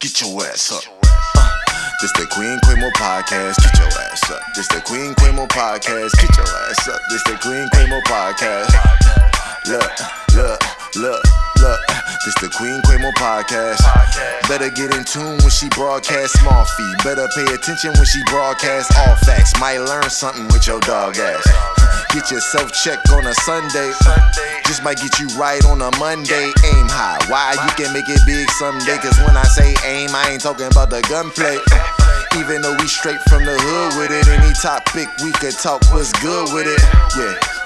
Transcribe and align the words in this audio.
Get 0.00 0.18
your 0.22 0.42
ass 0.46 0.72
up. 0.72 0.82
Uh, 1.36 1.56
this 2.00 2.10
the 2.12 2.24
Queen 2.32 2.56
Quemo 2.64 2.90
podcast. 2.92 3.60
Get 3.60 3.76
your 3.76 3.92
ass 4.08 4.30
up. 4.30 4.40
This 4.56 4.66
the 4.68 4.80
Queen 4.80 5.12
Quemo 5.16 5.46
podcast. 5.46 6.16
Get 6.16 6.36
your 6.38 6.48
ass 6.48 6.88
up. 6.88 7.00
This 7.10 7.22
the 7.24 7.36
Queen 7.44 7.68
Quemo 7.68 8.00
podcast. 8.08 8.72
Look, 9.68 9.92
look, 10.32 10.60
look, 10.96 11.22
look. 11.60 11.80
This 12.24 12.34
the 12.40 12.48
Queen 12.48 12.80
Quemo 12.88 13.12
podcast. 13.12 13.84
Better 14.48 14.70
get 14.70 14.96
in 14.96 15.04
tune 15.04 15.36
when 15.44 15.50
she 15.50 15.68
broadcast 15.68 16.32
small 16.40 16.64
fee. 16.64 16.94
Better 17.04 17.28
pay 17.36 17.52
attention 17.52 17.92
when 17.92 18.06
she 18.06 18.22
broadcast 18.24 18.96
all 18.96 19.16
facts. 19.16 19.52
Might 19.60 19.80
learn 19.80 20.08
something 20.08 20.46
with 20.48 20.66
your 20.66 20.80
dog 20.80 21.18
ass. 21.18 21.44
Get 22.12 22.30
yourself 22.30 22.72
checked 22.72 23.10
on 23.12 23.24
a 23.24 23.34
Sunday. 23.46 23.92
Just 24.66 24.82
might 24.82 24.98
get 24.98 25.20
you 25.20 25.28
right 25.38 25.64
on 25.66 25.80
a 25.80 25.96
Monday. 25.98 26.50
Aim 26.64 26.88
high. 26.90 27.18
Why 27.30 27.54
you 27.54 27.70
can 27.78 27.92
make 27.92 28.08
it 28.08 28.20
big 28.26 28.50
someday? 28.58 28.98
Cause 28.98 29.16
when 29.20 29.36
I 29.36 29.44
say 29.44 29.76
aim, 29.84 30.10
I 30.12 30.30
ain't 30.30 30.42
talking 30.42 30.66
about 30.66 30.90
the 30.90 31.02
gunplay. 31.02 31.58
Even 32.36 32.62
though 32.62 32.74
we 32.78 32.88
straight 32.88 33.20
from 33.28 33.44
the 33.44 33.54
hood 33.54 33.98
with 33.98 34.10
it, 34.10 34.26
any 34.26 34.52
topic 34.54 35.06
we 35.22 35.30
could 35.38 35.54
talk 35.54 35.82
was 35.94 36.12
good 36.14 36.52
with 36.52 36.66
it. 36.66 36.82
Yeah. 37.16 37.59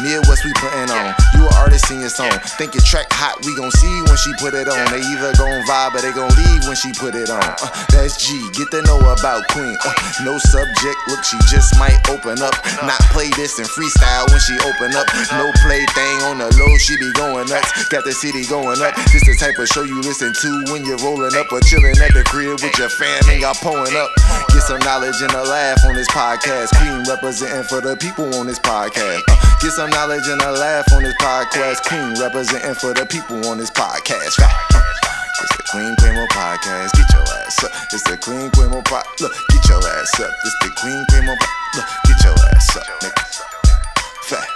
Midwest 0.00 0.44
we 0.44 0.52
putting 0.60 0.90
on. 0.92 1.14
You 1.34 1.48
an 1.48 1.54
artist 1.56 1.90
in 1.90 2.00
your 2.00 2.12
song. 2.12 2.32
Think 2.60 2.74
your 2.74 2.84
track 2.84 3.08
hot, 3.12 3.40
we 3.44 3.56
gon' 3.56 3.70
see 3.72 4.02
when 4.04 4.16
she 4.16 4.32
put 4.38 4.52
it 4.52 4.68
on. 4.68 4.80
They 4.92 5.00
either 5.00 5.32
gon' 5.40 5.64
vibe 5.64 5.96
or 5.96 6.02
they 6.04 6.12
gon' 6.12 6.32
leave 6.36 6.62
when 6.68 6.76
she 6.76 6.92
put 6.92 7.14
it 7.14 7.30
on. 7.30 7.40
Uh, 7.40 7.68
that's 7.88 8.20
G. 8.20 8.36
Get 8.52 8.70
to 8.72 8.82
know 8.84 9.00
about 9.00 9.46
Queen. 9.52 9.76
Uh, 9.80 9.92
no 10.24 10.36
subject, 10.38 10.98
look, 11.08 11.22
she 11.24 11.38
just 11.48 11.78
might 11.78 11.96
open 12.12 12.40
up. 12.42 12.54
Not 12.84 13.00
play 13.12 13.30
this 13.36 13.58
and 13.58 13.68
freestyle 13.68 14.28
when 14.28 14.40
she 14.40 14.54
open 14.64 14.92
up. 14.96 15.08
No 15.32 15.48
play 15.64 15.84
thing 15.96 16.16
on 16.28 16.38
the 16.38 16.48
low, 16.60 16.72
she 16.78 16.96
be 16.98 17.10
going 17.16 17.48
nuts. 17.48 17.88
Got 17.88 18.04
the 18.04 18.12
city 18.12 18.44
going 18.46 18.80
up. 18.82 18.94
This 19.12 19.24
the 19.24 19.36
type 19.38 19.58
of 19.58 19.68
show 19.68 19.82
you 19.82 20.00
listen 20.02 20.32
to 20.32 20.50
when 20.72 20.84
you're 20.84 21.00
rolling 21.00 21.34
up 21.34 21.50
or 21.52 21.60
chilling 21.60 21.96
at 21.98 22.12
the 22.12 22.22
crib 22.24 22.60
with 22.60 22.76
your 22.78 22.88
fam 22.88 23.22
and 23.28 23.40
y'all 23.40 23.56
pulling 23.58 23.96
up. 23.96 24.10
Get 24.52 24.62
some 24.62 24.80
knowledge 24.80 25.20
and 25.22 25.32
a 25.32 25.42
laugh 25.42 25.80
on 25.86 25.94
this 25.94 26.08
podcast. 26.08 26.70
Queen 26.78 27.02
representing 27.08 27.64
for 27.64 27.80
the 27.80 27.96
people 27.96 28.28
on 28.36 28.46
this 28.46 28.58
podcast. 28.60 29.22
Uh, 29.28 29.55
get 29.60 29.72
some 29.72 29.90
knowledge 29.90 30.26
and 30.28 30.40
a 30.42 30.52
laugh 30.52 30.86
on 30.92 31.02
this 31.02 31.14
podcast. 31.16 31.82
Queen 31.88 32.20
representing 32.20 32.74
for 32.74 32.92
the 32.94 33.06
people 33.06 33.46
on 33.48 33.58
this 33.58 33.70
podcast. 33.70 34.38
Uh, 34.40 34.48
it's 35.42 35.56
the 35.56 35.62
Queen 35.70 35.94
Quemo 35.96 36.26
podcast. 36.28 36.92
Get 36.92 37.12
your 37.12 37.22
ass 37.22 37.64
up. 37.64 37.70
It's 37.92 38.02
the 38.04 38.16
Queen 38.16 38.50
Quemo 38.50 38.84
pod. 38.84 39.04
Look, 39.20 39.32
get 39.48 39.68
your 39.68 39.78
ass 39.78 40.20
up. 40.20 40.30
It's 40.44 40.54
the 40.60 40.70
Queen 40.80 41.04
Quemo 41.10 41.36
pod. 41.38 41.48
Look, 41.76 41.86
get 42.04 42.24
your 42.24 42.34
ass 42.54 42.76
up. 42.76 42.86
Nigga. 43.00 43.22
Fat. 44.24 44.48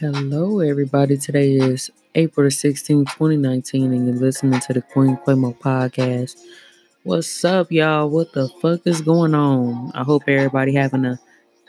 Hello, 0.00 0.60
everybody. 0.60 1.16
Today 1.16 1.52
is 1.52 1.90
April 2.14 2.44
the 2.44 2.50
16th, 2.50 3.10
2019, 3.12 3.92
and 3.92 4.06
you're 4.06 4.16
listening 4.16 4.60
to 4.60 4.72
the 4.72 4.82
Queen 4.82 5.18
Quemo 5.26 5.56
podcast. 5.58 6.36
What's 7.08 7.42
up, 7.42 7.72
y'all? 7.72 8.10
What 8.10 8.34
the 8.34 8.50
fuck 8.60 8.82
is 8.84 9.00
going 9.00 9.34
on? 9.34 9.90
I 9.94 10.04
hope 10.04 10.24
everybody 10.28 10.74
having 10.74 11.06
a 11.06 11.18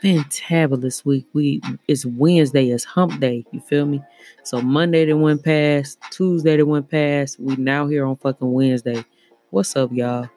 fantabulous 0.04 1.02
week. 1.06 1.26
We 1.32 1.62
it's 1.88 2.04
Wednesday, 2.04 2.68
it's 2.68 2.84
hump 2.84 3.18
day, 3.20 3.46
you 3.50 3.60
feel 3.60 3.86
me? 3.86 4.02
So 4.42 4.60
Monday 4.60 5.06
that 5.06 5.16
went 5.16 5.42
past, 5.42 5.98
Tuesday 6.10 6.58
that 6.58 6.66
went 6.66 6.90
past, 6.90 7.40
we 7.40 7.56
now 7.56 7.88
here 7.88 8.04
on 8.04 8.16
fucking 8.16 8.52
Wednesday. 8.52 9.02
What's 9.48 9.74
up, 9.76 9.90
y'all? 9.94 10.28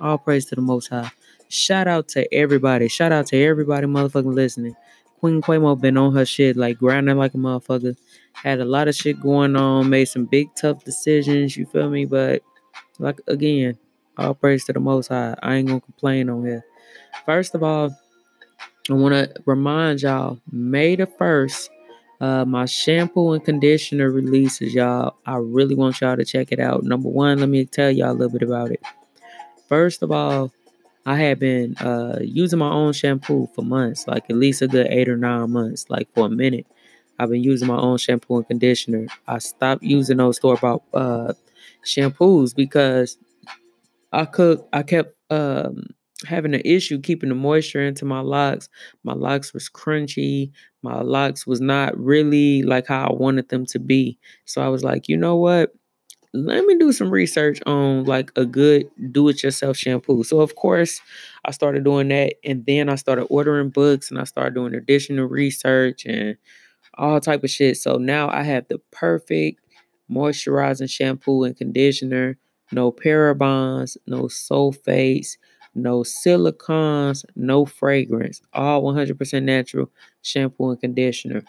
All 0.00 0.16
praise 0.16 0.46
to 0.46 0.54
the 0.54 0.62
most 0.62 0.88
high. 0.88 1.10
Shout 1.50 1.86
out 1.86 2.08
to 2.08 2.34
everybody. 2.34 2.88
Shout 2.88 3.12
out 3.12 3.26
to 3.26 3.36
everybody 3.38 3.86
motherfucking 3.86 4.34
listening. 4.34 4.74
Queen 5.20 5.42
Quemo 5.42 5.78
been 5.78 5.98
on 5.98 6.14
her 6.14 6.24
shit, 6.24 6.56
like 6.56 6.78
grinding 6.78 7.18
like 7.18 7.34
a 7.34 7.36
motherfucker. 7.36 7.94
Had 8.32 8.60
a 8.60 8.64
lot 8.64 8.88
of 8.88 8.94
shit 8.94 9.20
going 9.20 9.54
on, 9.54 9.90
made 9.90 10.06
some 10.06 10.24
big 10.24 10.48
tough 10.54 10.82
decisions, 10.82 11.58
you 11.58 11.66
feel 11.66 11.90
me? 11.90 12.06
But 12.06 12.40
like 12.98 13.20
again, 13.28 13.76
all 14.18 14.34
praise 14.34 14.64
to 14.64 14.72
the 14.72 14.80
most 14.80 15.08
high. 15.08 15.36
I 15.42 15.56
ain't 15.56 15.68
gonna 15.68 15.80
complain 15.80 16.30
on 16.30 16.44
here. 16.44 16.64
First 17.24 17.54
of 17.54 17.62
all, 17.62 17.96
I 18.88 18.92
want 18.94 19.14
to 19.14 19.42
remind 19.46 20.02
y'all, 20.02 20.38
May 20.52 20.94
the 20.96 21.06
1st, 21.06 21.68
uh, 22.20 22.44
my 22.44 22.66
shampoo 22.66 23.32
and 23.32 23.44
conditioner 23.44 24.10
releases, 24.10 24.74
y'all. 24.74 25.16
I 25.26 25.36
really 25.36 25.74
want 25.74 26.00
y'all 26.00 26.16
to 26.16 26.24
check 26.24 26.52
it 26.52 26.60
out. 26.60 26.84
Number 26.84 27.08
one, 27.08 27.38
let 27.38 27.48
me 27.48 27.64
tell 27.64 27.90
y'all 27.90 28.12
a 28.12 28.14
little 28.14 28.32
bit 28.32 28.46
about 28.46 28.70
it. 28.70 28.80
First 29.68 30.02
of 30.02 30.12
all, 30.12 30.52
I 31.04 31.16
have 31.16 31.38
been 31.38 31.76
uh, 31.78 32.18
using 32.20 32.58
my 32.58 32.70
own 32.70 32.92
shampoo 32.92 33.48
for 33.54 33.62
months, 33.62 34.06
like 34.08 34.30
at 34.30 34.36
least 34.36 34.62
a 34.62 34.68
good 34.68 34.86
eight 34.88 35.08
or 35.08 35.16
nine 35.16 35.50
months, 35.50 35.86
like 35.88 36.08
for 36.14 36.26
a 36.26 36.30
minute. 36.30 36.66
I've 37.18 37.30
been 37.30 37.42
using 37.42 37.68
my 37.68 37.78
own 37.78 37.98
shampoo 37.98 38.36
and 38.36 38.46
conditioner. 38.46 39.06
I 39.26 39.38
stopped 39.38 39.82
using 39.82 40.18
those 40.18 40.36
store 40.36 40.56
bought 40.56 40.82
uh, 40.94 41.32
shampoos 41.84 42.54
because 42.54 43.18
I 44.12 44.24
could 44.24 44.60
I 44.72 44.82
kept 44.82 45.14
um, 45.30 45.84
having 46.24 46.54
an 46.54 46.62
issue 46.64 47.00
keeping 47.00 47.28
the 47.28 47.34
moisture 47.34 47.82
into 47.82 48.04
my 48.04 48.20
locks. 48.20 48.68
My 49.04 49.12
locks 49.12 49.52
was 49.52 49.68
crunchy. 49.68 50.52
My 50.82 51.00
locks 51.02 51.46
was 51.46 51.60
not 51.60 51.98
really 51.98 52.62
like 52.62 52.86
how 52.86 53.08
I 53.08 53.12
wanted 53.12 53.48
them 53.48 53.66
to 53.66 53.78
be. 53.78 54.18
So 54.44 54.62
I 54.62 54.68
was 54.68 54.84
like, 54.84 55.08
you 55.08 55.16
know 55.16 55.36
what? 55.36 55.72
Let 56.32 56.64
me 56.66 56.76
do 56.76 56.92
some 56.92 57.10
research 57.10 57.60
on 57.66 58.04
like 58.04 58.30
a 58.36 58.44
good 58.44 58.90
do-it-yourself 59.10 59.76
shampoo. 59.76 60.22
So 60.22 60.40
of 60.40 60.54
course, 60.54 61.00
I 61.46 61.50
started 61.50 61.84
doing 61.84 62.08
that, 62.08 62.34
and 62.44 62.66
then 62.66 62.90
I 62.90 62.96
started 62.96 63.24
ordering 63.30 63.70
books, 63.70 64.10
and 64.10 64.20
I 64.20 64.24
started 64.24 64.54
doing 64.54 64.74
additional 64.74 65.26
research 65.26 66.04
and 66.04 66.36
all 66.98 67.20
type 67.20 67.42
of 67.42 67.50
shit. 67.50 67.78
So 67.78 67.96
now 67.96 68.28
I 68.28 68.42
have 68.42 68.68
the 68.68 68.78
perfect 68.92 69.60
moisturizing 70.10 70.90
shampoo 70.90 71.44
and 71.44 71.56
conditioner. 71.56 72.36
No 72.72 72.90
parabens, 72.92 73.96
no 74.06 74.24
sulfates, 74.24 75.36
no 75.74 76.02
silicons, 76.02 77.24
no 77.36 77.64
fragrance, 77.64 78.42
all 78.52 78.82
100% 78.82 79.42
natural 79.42 79.90
shampoo 80.22 80.70
and 80.70 80.80
conditioner. 80.80 81.42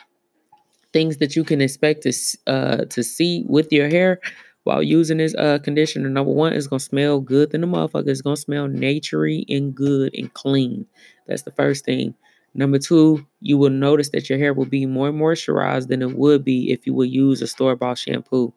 Things 0.93 1.17
that 1.17 1.35
you 1.35 1.43
can 1.43 1.61
expect 1.61 2.03
to 2.03 2.13
uh, 2.47 2.85
to 2.85 3.03
see 3.03 3.43
with 3.47 3.71
your 3.71 3.89
hair 3.89 4.19
while 4.63 4.81
using 4.81 5.17
this 5.17 5.35
uh, 5.35 5.59
conditioner. 5.59 6.09
Number 6.09 6.31
one, 6.31 6.53
it's 6.53 6.67
gonna 6.67 6.79
smell 6.79 7.19
good 7.19 7.51
than 7.51 7.61
the 7.61 7.67
motherfucker. 7.67 8.07
It's 8.07 8.21
gonna 8.21 8.37
smell 8.37 8.67
naturey 8.67 9.45
and 9.49 9.75
good 9.75 10.13
and 10.17 10.33
clean. 10.33 10.85
That's 11.27 11.43
the 11.43 11.51
first 11.51 11.85
thing. 11.85 12.15
Number 12.53 12.79
two, 12.79 13.25
you 13.41 13.57
will 13.57 13.69
notice 13.69 14.09
that 14.09 14.29
your 14.29 14.39
hair 14.39 14.53
will 14.53 14.65
be 14.65 14.85
more 14.85 15.11
moisturized 15.11 15.87
than 15.87 16.01
it 16.01 16.17
would 16.17 16.43
be 16.43 16.71
if 16.71 16.87
you 16.87 16.93
would 16.93 17.09
use 17.11 17.41
a 17.41 17.47
store 17.47 17.75
bought 17.75 17.97
shampoo. 17.99 18.53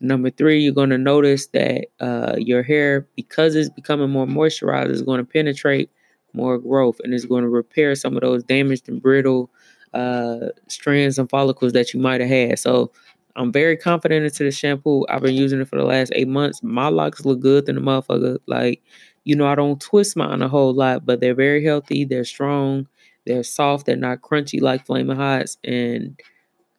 Number 0.00 0.30
three, 0.30 0.60
you're 0.60 0.74
going 0.74 0.90
to 0.90 0.98
notice 0.98 1.46
that 1.48 1.86
uh, 2.00 2.36
your 2.38 2.62
hair, 2.62 3.06
because 3.16 3.54
it's 3.54 3.70
becoming 3.70 4.10
more 4.10 4.26
moisturized, 4.26 4.90
is 4.90 5.02
going 5.02 5.18
to 5.18 5.24
penetrate 5.24 5.90
more 6.32 6.58
growth 6.58 7.00
and 7.02 7.14
it's 7.14 7.24
going 7.24 7.42
to 7.42 7.48
repair 7.48 7.94
some 7.94 8.14
of 8.14 8.20
those 8.20 8.44
damaged 8.44 8.88
and 8.88 9.00
brittle 9.00 9.50
uh, 9.94 10.48
strands 10.68 11.18
and 11.18 11.30
follicles 11.30 11.72
that 11.72 11.94
you 11.94 12.00
might 12.00 12.20
have 12.20 12.28
had. 12.28 12.58
So 12.58 12.92
I'm 13.36 13.52
very 13.52 13.76
confident 13.76 14.24
into 14.24 14.44
the 14.44 14.50
shampoo. 14.50 15.06
I've 15.08 15.22
been 15.22 15.34
using 15.34 15.60
it 15.60 15.68
for 15.68 15.76
the 15.76 15.84
last 15.84 16.12
eight 16.14 16.28
months. 16.28 16.62
My 16.62 16.88
locks 16.88 17.24
look 17.24 17.40
good 17.40 17.66
than 17.66 17.76
the 17.76 17.80
motherfucker. 17.80 18.38
Like, 18.46 18.82
you 19.24 19.34
know, 19.34 19.46
I 19.46 19.54
don't 19.54 19.80
twist 19.80 20.16
mine 20.16 20.42
a 20.42 20.48
whole 20.48 20.74
lot, 20.74 21.06
but 21.06 21.20
they're 21.20 21.34
very 21.34 21.64
healthy. 21.64 22.04
They're 22.04 22.24
strong. 22.24 22.86
They're 23.26 23.42
soft. 23.42 23.86
They're 23.86 23.96
not 23.96 24.20
crunchy 24.20 24.60
like 24.60 24.86
Flaming 24.86 25.16
Hots. 25.16 25.58
And 25.64 26.20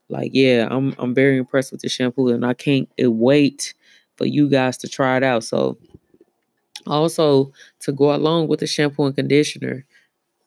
like, 0.10 0.32
yeah, 0.34 0.68
I'm 0.70 0.96
I'm 1.00 1.14
very 1.14 1.38
impressed 1.38 1.72
with 1.72 1.82
the 1.82 1.90
shampoo, 1.90 2.30
and 2.30 2.46
I 2.46 2.54
can't 2.54 2.90
wait 3.00 3.74
for 4.18 4.26
you 4.26 4.50
guys 4.50 4.78
to 4.80 4.88
try 4.88 5.18
it 5.18 5.24
out. 5.24 5.44
So, 5.44 5.78
also 6.86 7.52
to 7.82 7.92
go 7.92 8.14
along 8.16 8.48
with 8.48 8.60
the 8.60 8.68
shampoo 8.68 9.06
and 9.06 9.16
conditioner, 9.16 9.86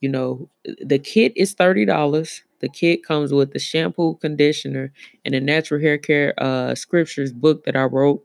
you 0.00 0.09
know, 0.09 0.49
the 0.84 0.99
kit 0.99 1.32
is 1.37 1.54
thirty 1.54 1.84
dollars. 1.84 2.43
The 2.61 2.69
kit 2.69 3.05
comes 3.05 3.32
with 3.32 3.52
the 3.52 3.58
shampoo, 3.61 4.17
conditioner, 4.17 4.93
and 5.25 5.35
the 5.35 5.40
natural 5.40 5.81
hair 5.81 5.99
care 5.99 6.35
uh, 6.38 6.75
scriptures 6.75 7.32
book 7.32 7.64
that 7.64 7.76
I 7.76 7.85
wrote. 7.85 8.25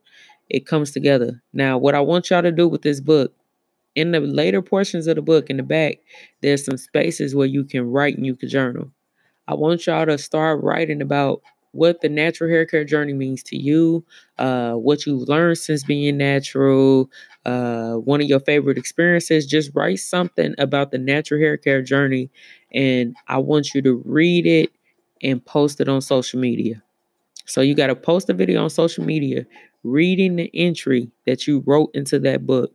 It 0.49 0.65
comes 0.67 0.91
together. 0.91 1.41
Now, 1.53 1.77
what 1.77 1.95
I 1.95 2.01
want 2.01 2.29
y'all 2.29 2.41
to 2.43 2.51
do 2.51 2.67
with 2.67 2.83
this 2.83 2.99
book, 3.01 3.33
in 3.95 4.11
the 4.11 4.21
later 4.21 4.61
portions 4.61 5.07
of 5.07 5.15
the 5.15 5.21
book, 5.21 5.49
in 5.49 5.57
the 5.57 5.63
back, 5.63 5.97
there's 6.41 6.65
some 6.65 6.77
spaces 6.77 7.35
where 7.35 7.47
you 7.47 7.63
can 7.65 7.91
write 7.91 8.17
and 8.17 8.25
you 8.25 8.35
can 8.35 8.49
journal. 8.49 8.91
I 9.47 9.53
want 9.55 9.85
y'all 9.85 10.05
to 10.05 10.17
start 10.17 10.63
writing 10.63 11.01
about 11.01 11.41
what 11.71 12.01
the 12.01 12.09
natural 12.09 12.49
hair 12.49 12.65
care 12.65 12.85
journey 12.85 13.13
means 13.13 13.43
to 13.43 13.57
you, 13.57 14.05
uh, 14.39 14.73
what 14.73 15.05
you've 15.05 15.27
learned 15.27 15.57
since 15.57 15.83
being 15.83 16.17
natural, 16.17 17.09
uh, 17.45 17.93
one 17.95 18.21
of 18.21 18.27
your 18.27 18.39
favorite 18.39 18.77
experiences. 18.77 19.45
Just 19.45 19.71
write 19.75 19.99
something 19.99 20.55
about 20.57 20.91
the 20.91 20.97
natural 20.97 21.39
hair 21.41 21.57
care 21.57 21.81
journey, 21.81 22.29
and 22.73 23.15
I 23.27 23.37
want 23.39 23.73
you 23.73 23.81
to 23.83 24.01
read 24.05 24.45
it 24.47 24.71
and 25.21 25.43
post 25.45 25.81
it 25.81 25.89
on 25.89 26.01
social 26.01 26.39
media. 26.39 26.81
So 27.45 27.61
you 27.61 27.75
got 27.75 27.87
to 27.87 27.95
post 27.95 28.29
a 28.29 28.33
video 28.33 28.63
on 28.63 28.69
social 28.69 29.03
media 29.05 29.45
reading 29.83 30.35
the 30.35 30.49
entry 30.53 31.11
that 31.25 31.47
you 31.47 31.63
wrote 31.65 31.91
into 31.93 32.19
that 32.19 32.45
book. 32.45 32.71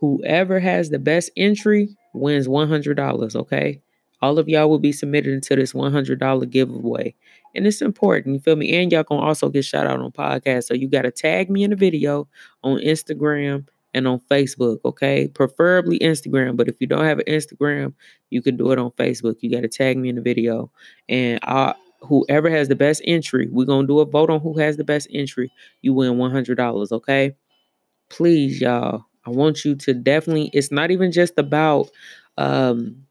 Whoever 0.00 0.60
has 0.60 0.90
the 0.90 0.98
best 0.98 1.30
entry 1.36 1.96
wins 2.14 2.48
$100, 2.48 3.36
okay? 3.36 3.80
All 4.20 4.38
of 4.38 4.48
y'all 4.48 4.68
will 4.68 4.78
be 4.78 4.92
submitted 4.92 5.32
into 5.32 5.56
this 5.56 5.72
$100 5.72 6.50
giveaway. 6.50 7.14
And 7.54 7.66
it's 7.66 7.80
important, 7.82 8.34
you 8.34 8.40
feel 8.40 8.56
me? 8.56 8.76
And 8.76 8.92
y'all 8.92 9.02
gonna 9.02 9.22
also 9.22 9.48
get 9.48 9.64
shout 9.64 9.86
out 9.86 10.00
on 10.00 10.12
podcast. 10.12 10.64
So 10.64 10.74
you 10.74 10.88
gotta 10.88 11.10
tag 11.10 11.50
me 11.50 11.64
in 11.64 11.70
the 11.70 11.76
video 11.76 12.28
on 12.62 12.78
Instagram 12.78 13.66
and 13.94 14.06
on 14.06 14.20
Facebook, 14.30 14.78
okay? 14.84 15.28
Preferably 15.28 15.98
Instagram, 16.00 16.56
but 16.56 16.68
if 16.68 16.76
you 16.80 16.86
don't 16.86 17.04
have 17.04 17.18
an 17.18 17.24
Instagram, 17.26 17.94
you 18.30 18.42
can 18.42 18.56
do 18.56 18.70
it 18.72 18.78
on 18.78 18.90
Facebook. 18.92 19.36
You 19.40 19.50
gotta 19.50 19.68
tag 19.68 19.96
me 19.96 20.08
in 20.08 20.16
the 20.16 20.22
video. 20.22 20.70
And 21.08 21.40
I 21.42 21.74
whoever 22.02 22.48
has 22.48 22.68
the 22.68 22.76
best 22.76 23.02
entry, 23.04 23.48
we're 23.50 23.66
gonna 23.66 23.86
do 23.86 24.00
a 24.00 24.04
vote 24.04 24.30
on 24.30 24.40
who 24.40 24.58
has 24.58 24.76
the 24.76 24.84
best 24.84 25.08
entry. 25.12 25.50
You 25.82 25.94
win 25.94 26.12
$100, 26.14 26.92
okay? 26.92 27.34
Please, 28.10 28.60
y'all. 28.60 29.04
I 29.26 29.30
want 29.30 29.64
you 29.64 29.74
to 29.74 29.94
definitely, 29.94 30.50
it's 30.54 30.70
not 30.70 30.90
even 30.90 31.12
just 31.12 31.38
about 31.38 31.90
um 32.38 33.04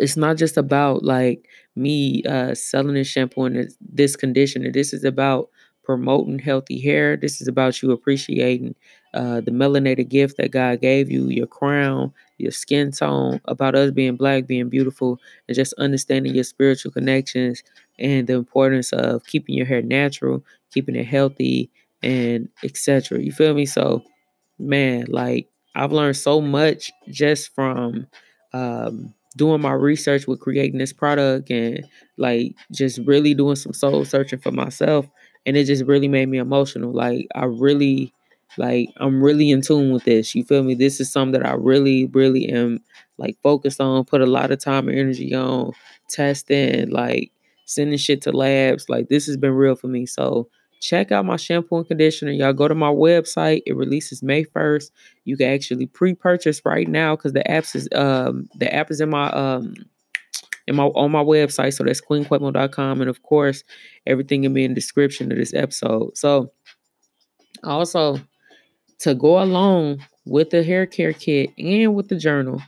it's 0.00 0.16
not 0.16 0.36
just 0.36 0.56
about 0.56 1.04
like 1.04 1.48
me 1.76 2.22
uh 2.24 2.54
selling 2.54 2.94
this 2.94 3.08
shampoo 3.08 3.44
and 3.44 3.70
this, 3.80 4.16
conditioner. 4.16 4.70
This 4.70 4.92
is 4.92 5.04
about 5.04 5.48
promoting 5.84 6.38
healthy 6.38 6.80
hair. 6.80 7.16
This 7.16 7.40
is 7.40 7.48
about 7.48 7.82
you 7.82 7.90
appreciating 7.92 8.74
uh 9.14 9.40
the 9.40 9.50
melanated 9.50 10.08
gift 10.08 10.36
that 10.38 10.52
God 10.52 10.80
gave 10.80 11.10
you, 11.10 11.28
your 11.28 11.46
crown, 11.46 12.12
your 12.38 12.52
skin 12.52 12.92
tone, 12.92 13.40
about 13.46 13.74
us 13.74 13.90
being 13.90 14.16
black, 14.16 14.46
being 14.46 14.68
beautiful, 14.68 15.18
and 15.48 15.54
just 15.56 15.74
understanding 15.78 16.34
your 16.34 16.44
spiritual 16.44 16.92
connections 16.92 17.62
and 17.98 18.26
the 18.26 18.34
importance 18.34 18.92
of 18.92 19.24
keeping 19.24 19.54
your 19.54 19.66
hair 19.66 19.82
natural, 19.82 20.44
keeping 20.72 20.96
it 20.96 21.06
healthy, 21.06 21.70
and 22.02 22.48
etc. 22.64 23.20
You 23.20 23.32
feel 23.32 23.54
me? 23.54 23.66
So, 23.66 24.04
man, 24.58 25.06
like 25.08 25.48
I've 25.74 25.92
learned 25.92 26.16
so 26.16 26.40
much 26.40 26.90
just 27.08 27.54
from 27.54 28.06
um 28.52 29.14
doing 29.36 29.60
my 29.60 29.72
research 29.72 30.26
with 30.26 30.40
creating 30.40 30.78
this 30.78 30.92
product 30.92 31.50
and 31.50 31.86
like 32.18 32.54
just 32.72 32.98
really 33.06 33.34
doing 33.34 33.56
some 33.56 33.72
soul 33.72 34.04
searching 34.04 34.38
for 34.38 34.50
myself 34.50 35.06
and 35.46 35.56
it 35.56 35.64
just 35.64 35.84
really 35.84 36.08
made 36.08 36.28
me 36.28 36.38
emotional 36.38 36.92
like 36.92 37.26
i 37.36 37.44
really 37.44 38.12
like 38.58 38.88
i'm 38.98 39.22
really 39.22 39.50
in 39.50 39.60
tune 39.60 39.92
with 39.92 40.04
this 40.04 40.34
you 40.34 40.42
feel 40.44 40.64
me? 40.64 40.74
This 40.74 41.00
is 41.00 41.12
something 41.12 41.40
that 41.40 41.48
i 41.48 41.52
really 41.52 42.06
really 42.06 42.48
am 42.48 42.80
like 43.18 43.36
focused 43.42 43.80
on 43.80 44.04
put 44.04 44.20
a 44.20 44.26
lot 44.26 44.50
of 44.50 44.58
time 44.58 44.88
and 44.88 44.98
energy 44.98 45.34
on 45.34 45.72
testing 46.08 46.90
like 46.90 47.30
sending 47.66 47.98
shit 47.98 48.20
to 48.22 48.32
labs 48.32 48.88
like 48.88 49.08
this 49.08 49.26
has 49.26 49.36
been 49.36 49.52
real 49.52 49.76
for 49.76 49.86
me 49.86 50.06
so 50.06 50.48
check 50.80 51.12
out 51.12 51.24
my 51.24 51.36
shampoo 51.36 51.76
and 51.76 51.86
conditioner 51.86 52.32
y'all 52.32 52.52
go 52.52 52.66
to 52.66 52.74
my 52.74 52.90
website 52.90 53.62
it 53.66 53.76
releases 53.76 54.22
may 54.22 54.44
1st 54.44 54.90
you 55.24 55.36
can 55.36 55.52
actually 55.52 55.86
pre-purchase 55.86 56.62
right 56.64 56.88
now 56.88 57.14
because 57.14 57.32
the 57.32 57.44
apps 57.48 57.76
is 57.76 57.88
um 57.94 58.48
the 58.56 58.72
app 58.74 58.90
is 58.90 59.00
in 59.00 59.10
my 59.10 59.30
um 59.30 59.74
in 60.70 60.76
my 60.76 60.84
on 60.84 61.10
my 61.10 61.22
website. 61.22 61.74
So 61.74 61.84
that's 61.84 62.00
queenquemo.com. 62.00 63.00
And 63.00 63.10
of 63.10 63.22
course, 63.22 63.64
everything 64.06 64.42
will 64.42 64.50
be 64.50 64.64
in 64.64 64.70
the 64.70 64.76
description 64.76 65.30
of 65.32 65.36
this 65.36 65.52
episode. 65.52 66.16
So 66.16 66.52
also 67.64 68.20
to 69.00 69.14
go 69.14 69.42
along 69.42 70.04
with 70.24 70.50
the 70.50 70.62
hair 70.62 70.86
care 70.86 71.12
kit 71.12 71.50
and 71.58 71.94
with 71.94 72.08
the 72.08 72.16
journal, 72.16 72.62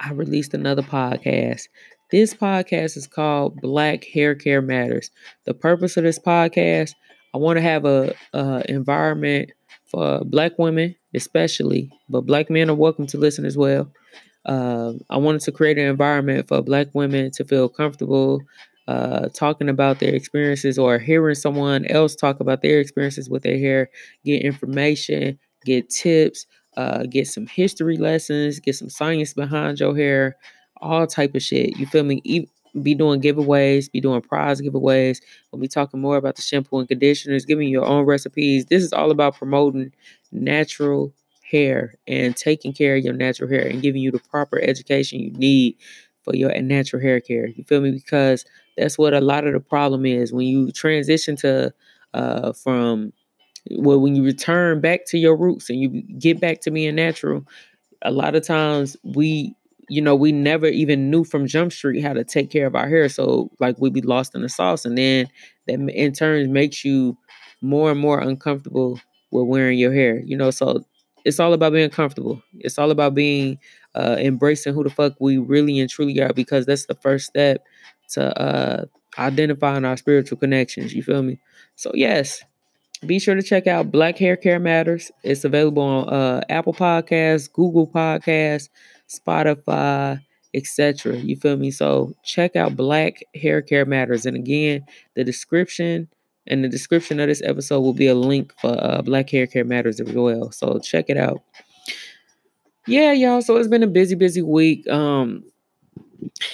I 0.00 0.12
released 0.12 0.54
another 0.54 0.82
podcast. 0.82 1.68
This 2.10 2.32
podcast 2.32 2.96
is 2.96 3.06
called 3.06 3.60
Black 3.60 4.04
Hair 4.04 4.36
Care 4.36 4.62
Matters. 4.62 5.10
The 5.44 5.54
purpose 5.54 5.96
of 5.96 6.04
this 6.04 6.18
podcast, 6.18 6.94
I 7.34 7.38
want 7.38 7.58
to 7.58 7.62
have 7.62 7.84
a, 7.86 8.14
a 8.34 8.64
environment 8.68 9.52
for 9.86 10.24
black 10.24 10.58
women, 10.58 10.96
especially, 11.14 11.90
but 12.08 12.22
black 12.26 12.50
men 12.50 12.70
are 12.70 12.76
welcome 12.76 13.06
to 13.08 13.18
listen 13.18 13.44
as 13.44 13.58
well. 13.58 13.92
Uh, 14.46 14.92
I 15.10 15.16
wanted 15.16 15.40
to 15.42 15.52
create 15.52 15.78
an 15.78 15.86
environment 15.86 16.48
for 16.48 16.62
black 16.62 16.88
women 16.94 17.30
to 17.32 17.44
feel 17.44 17.68
comfortable 17.68 18.40
uh, 18.86 19.28
talking 19.30 19.68
about 19.70 20.00
their 20.00 20.14
experiences 20.14 20.78
or 20.78 20.98
hearing 20.98 21.34
someone 21.34 21.86
else 21.86 22.14
talk 22.14 22.40
about 22.40 22.62
their 22.62 22.80
experiences 22.80 23.30
with 23.30 23.42
their 23.42 23.58
hair, 23.58 23.90
get 24.24 24.42
information, 24.42 25.38
get 25.64 25.88
tips, 25.88 26.46
uh, 26.76 27.04
get 27.04 27.26
some 27.26 27.46
history 27.46 27.96
lessons, 27.96 28.60
get 28.60 28.74
some 28.76 28.90
science 28.90 29.32
behind 29.32 29.80
your 29.80 29.96
hair, 29.96 30.36
all 30.82 31.06
type 31.06 31.34
of 31.34 31.42
shit. 31.42 31.78
You 31.78 31.86
feel 31.86 32.04
me? 32.04 32.20
Be 32.82 32.94
doing 32.94 33.20
giveaways, 33.20 33.90
be 33.90 34.00
doing 34.00 34.20
prize 34.20 34.60
giveaways. 34.60 35.20
We'll 35.52 35.60
be 35.60 35.68
talking 35.68 36.00
more 36.00 36.16
about 36.16 36.36
the 36.36 36.42
shampoo 36.42 36.78
and 36.78 36.88
conditioners, 36.88 37.44
giving 37.44 37.68
your 37.68 37.84
own 37.84 38.04
recipes. 38.04 38.66
This 38.66 38.82
is 38.82 38.92
all 38.92 39.10
about 39.10 39.36
promoting 39.36 39.92
natural 40.32 41.12
hair 41.50 41.94
and 42.06 42.36
taking 42.36 42.72
care 42.72 42.96
of 42.96 43.04
your 43.04 43.14
natural 43.14 43.48
hair 43.48 43.66
and 43.66 43.82
giving 43.82 44.02
you 44.02 44.10
the 44.10 44.18
proper 44.18 44.60
education 44.60 45.20
you 45.20 45.30
need 45.32 45.76
for 46.22 46.34
your 46.34 46.50
natural 46.62 47.02
hair 47.02 47.20
care. 47.20 47.46
You 47.46 47.64
feel 47.64 47.80
me? 47.80 47.92
Because 47.92 48.44
that's 48.76 48.98
what 48.98 49.14
a 49.14 49.20
lot 49.20 49.46
of 49.46 49.52
the 49.52 49.60
problem 49.60 50.04
is 50.06 50.32
when 50.32 50.46
you 50.46 50.72
transition 50.72 51.36
to 51.36 51.72
uh 52.14 52.52
from 52.52 53.12
well 53.78 54.00
when 54.00 54.14
you 54.14 54.24
return 54.24 54.80
back 54.80 55.06
to 55.06 55.18
your 55.18 55.36
roots 55.36 55.70
and 55.70 55.80
you 55.80 56.02
get 56.18 56.40
back 56.40 56.60
to 56.60 56.70
being 56.70 56.94
natural 56.94 57.44
a 58.02 58.10
lot 58.10 58.34
of 58.34 58.46
times 58.46 58.96
we 59.02 59.54
you 59.88 60.00
know 60.00 60.14
we 60.14 60.32
never 60.32 60.66
even 60.66 61.10
knew 61.10 61.24
from 61.24 61.46
jump 61.46 61.72
street 61.72 62.00
how 62.00 62.12
to 62.12 62.24
take 62.24 62.50
care 62.50 62.66
of 62.66 62.74
our 62.74 62.88
hair 62.88 63.08
so 63.08 63.50
like 63.60 63.76
we'd 63.78 63.92
be 63.92 64.00
lost 64.02 64.34
in 64.34 64.42
the 64.42 64.48
sauce 64.48 64.84
and 64.84 64.96
then 64.98 65.28
that 65.66 65.78
in 65.90 66.12
turn 66.12 66.52
makes 66.52 66.84
you 66.84 67.16
more 67.60 67.90
and 67.90 68.00
more 68.00 68.20
uncomfortable 68.20 69.00
with 69.30 69.46
wearing 69.46 69.78
your 69.78 69.92
hair 69.92 70.20
you 70.24 70.36
know 70.36 70.50
so 70.50 70.84
it's 71.24 71.40
all 71.40 71.52
about 71.52 71.72
being 71.72 71.90
comfortable 71.90 72.42
it's 72.60 72.78
all 72.78 72.90
about 72.90 73.14
being 73.14 73.58
uh 73.94 74.16
embracing 74.18 74.74
who 74.74 74.84
the 74.84 74.90
fuck 74.90 75.14
we 75.20 75.38
really 75.38 75.78
and 75.80 75.90
truly 75.90 76.20
are 76.20 76.32
because 76.32 76.66
that's 76.66 76.86
the 76.86 76.94
first 76.96 77.26
step 77.26 77.64
to 78.08 78.38
uh 78.40 78.84
identifying 79.18 79.84
our 79.84 79.96
spiritual 79.96 80.38
connections 80.38 80.92
you 80.92 81.02
feel 81.02 81.22
me 81.22 81.38
so 81.76 81.90
yes 81.94 82.42
be 83.06 83.18
sure 83.18 83.34
to 83.34 83.42
check 83.42 83.66
out 83.66 83.90
Black 83.90 84.18
Hair 84.18 84.36
Care 84.36 84.58
Matters. 84.58 85.10
It's 85.22 85.44
available 85.44 85.82
on 85.82 86.08
uh, 86.08 86.40
Apple 86.48 86.72
Podcasts, 86.72 87.52
Google 87.52 87.86
Podcasts, 87.86 88.68
Spotify, 89.18 90.20
etc. 90.54 91.16
You 91.16 91.36
feel 91.36 91.56
me? 91.56 91.70
So 91.70 92.14
check 92.24 92.56
out 92.56 92.76
Black 92.76 93.22
Hair 93.34 93.62
Care 93.62 93.84
Matters. 93.84 94.26
And 94.26 94.36
again, 94.36 94.84
the 95.14 95.24
description 95.24 96.08
and 96.46 96.62
the 96.62 96.68
description 96.68 97.20
of 97.20 97.28
this 97.28 97.42
episode 97.42 97.80
will 97.80 97.94
be 97.94 98.06
a 98.06 98.14
link 98.14 98.52
for 98.60 98.76
uh, 98.78 99.02
Black 99.02 99.30
Hair 99.30 99.46
Care 99.46 99.64
Matters 99.64 100.00
as 100.00 100.12
well. 100.12 100.50
So 100.52 100.78
check 100.78 101.06
it 101.08 101.16
out. 101.16 101.42
Yeah, 102.86 103.12
y'all. 103.12 103.40
So 103.40 103.56
it's 103.56 103.68
been 103.68 103.82
a 103.82 103.88
busy, 103.88 104.14
busy 104.14 104.42
week. 104.42 104.86
Um, 104.88 105.44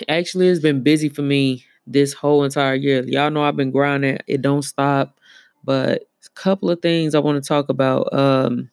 actually, 0.09 0.49
it's 0.49 0.61
been 0.61 0.83
busy 0.83 1.09
for 1.09 1.23
me 1.23 1.65
this 1.87 2.13
whole 2.13 2.45
entire 2.45 2.75
year. 2.75 3.03
Y'all 3.03 3.31
know 3.31 3.43
I've 3.43 3.57
been 3.57 3.73
grinding. 3.73 4.19
It 4.29 4.43
don't 4.43 4.63
stop. 4.63 5.19
But 5.65 6.03
a 6.25 6.31
couple 6.35 6.71
of 6.71 6.81
things 6.81 7.15
I 7.15 7.19
want 7.19 7.43
to 7.43 7.47
talk 7.47 7.69
about. 7.69 8.13
Um, 8.13 8.71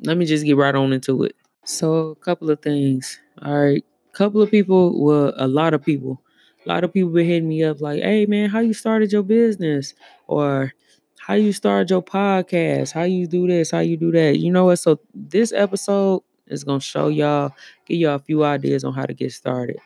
let 0.00 0.18
me 0.18 0.26
just 0.26 0.44
get 0.44 0.56
right 0.56 0.74
on 0.74 0.92
into 0.92 1.24
it. 1.24 1.34
So, 1.66 2.10
a 2.10 2.16
couple 2.16 2.50
of 2.50 2.62
things. 2.62 3.20
All 3.42 3.58
right, 3.58 3.84
couple 4.12 4.40
of 4.42 4.50
people. 4.50 5.04
Well, 5.04 5.34
a 5.36 5.48
lot 5.48 5.74
of 5.74 5.84
people. 5.84 6.22
A 6.64 6.68
lot 6.68 6.84
of 6.84 6.92
people 6.92 7.10
been 7.10 7.26
hitting 7.26 7.48
me 7.48 7.64
up 7.64 7.80
like, 7.80 8.02
"Hey, 8.02 8.26
man, 8.26 8.50
how 8.50 8.60
you 8.60 8.72
started 8.74 9.12
your 9.12 9.22
business?" 9.24 9.94
Or 10.28 10.72
how 11.18 11.34
you 11.34 11.52
started 11.52 11.90
your 11.90 12.02
podcast? 12.02 12.92
How 12.92 13.02
you 13.04 13.26
do 13.26 13.46
this? 13.48 13.70
How 13.72 13.80
you 13.80 13.96
do 13.98 14.12
that? 14.12 14.38
You 14.38 14.52
know 14.52 14.66
what? 14.66 14.76
So 14.78 15.00
this 15.14 15.52
episode 15.52 16.22
is 16.48 16.64
gonna 16.64 16.80
show 16.80 17.08
y'all, 17.08 17.52
give 17.86 17.98
y'all 17.98 18.16
a 18.16 18.20
few 18.20 18.44
ideas 18.44 18.84
on 18.84 18.94
how 18.94 19.06
to 19.06 19.14
get 19.14 19.32
started. 19.32 19.78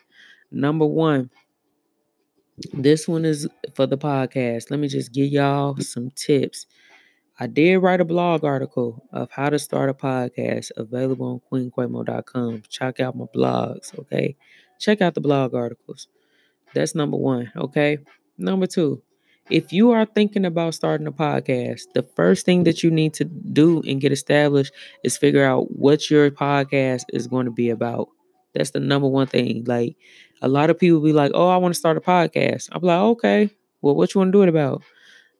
Number 0.51 0.85
one, 0.87 1.31
this 2.73 3.07
one 3.07 3.25
is 3.25 3.47
for 3.73 3.87
the 3.87 3.97
podcast. 3.97 4.69
Let 4.71 4.79
me 4.79 4.87
just 4.87 5.13
give 5.13 5.31
y'all 5.31 5.75
some 5.77 6.11
tips. 6.11 6.67
I 7.41 7.47
did 7.47 7.77
write 7.77 7.99
a 7.99 8.05
blog 8.05 8.43
article 8.43 9.03
of 9.11 9.31
how 9.31 9.49
to 9.49 9.57
start 9.57 9.89
a 9.89 9.95
podcast 9.95 10.69
available 10.77 11.41
on 11.51 11.71
queenquemo.com. 11.71 12.61
Check 12.69 12.99
out 12.99 13.17
my 13.17 13.25
blogs, 13.35 13.97
okay? 13.97 14.35
Check 14.79 15.01
out 15.01 15.15
the 15.15 15.21
blog 15.21 15.55
articles. 15.55 16.07
That's 16.75 16.93
number 16.93 17.17
one, 17.17 17.51
okay? 17.57 17.97
Number 18.37 18.67
two, 18.67 19.01
if 19.49 19.73
you 19.73 19.89
are 19.89 20.05
thinking 20.05 20.45
about 20.45 20.75
starting 20.75 21.07
a 21.07 21.11
podcast, 21.11 21.81
the 21.95 22.03
first 22.15 22.45
thing 22.45 22.63
that 22.65 22.83
you 22.83 22.91
need 22.91 23.15
to 23.15 23.23
do 23.23 23.81
and 23.87 23.99
get 23.99 24.11
established 24.11 24.71
is 25.03 25.17
figure 25.17 25.43
out 25.43 25.71
what 25.71 26.11
your 26.11 26.29
podcast 26.29 27.05
is 27.11 27.25
going 27.25 27.45
to 27.45 27.51
be 27.51 27.71
about. 27.71 28.09
That's 28.53 28.69
the 28.69 28.79
number 28.79 29.07
one 29.07 29.25
thing. 29.25 29.63
Like 29.65 29.95
a 30.43 30.47
lot 30.47 30.69
of 30.69 30.77
people 30.77 30.99
be 31.01 31.11
like, 31.11 31.31
"Oh, 31.33 31.47
I 31.47 31.57
want 31.57 31.73
to 31.73 31.79
start 31.79 31.97
a 31.97 32.01
podcast." 32.01 32.69
I'm 32.71 32.83
like, 32.83 32.99
"Okay, 32.99 33.49
well, 33.81 33.95
what 33.95 34.13
you 34.13 34.19
want 34.19 34.27
to 34.27 34.37
do 34.37 34.43
it 34.43 34.49
about?" 34.49 34.83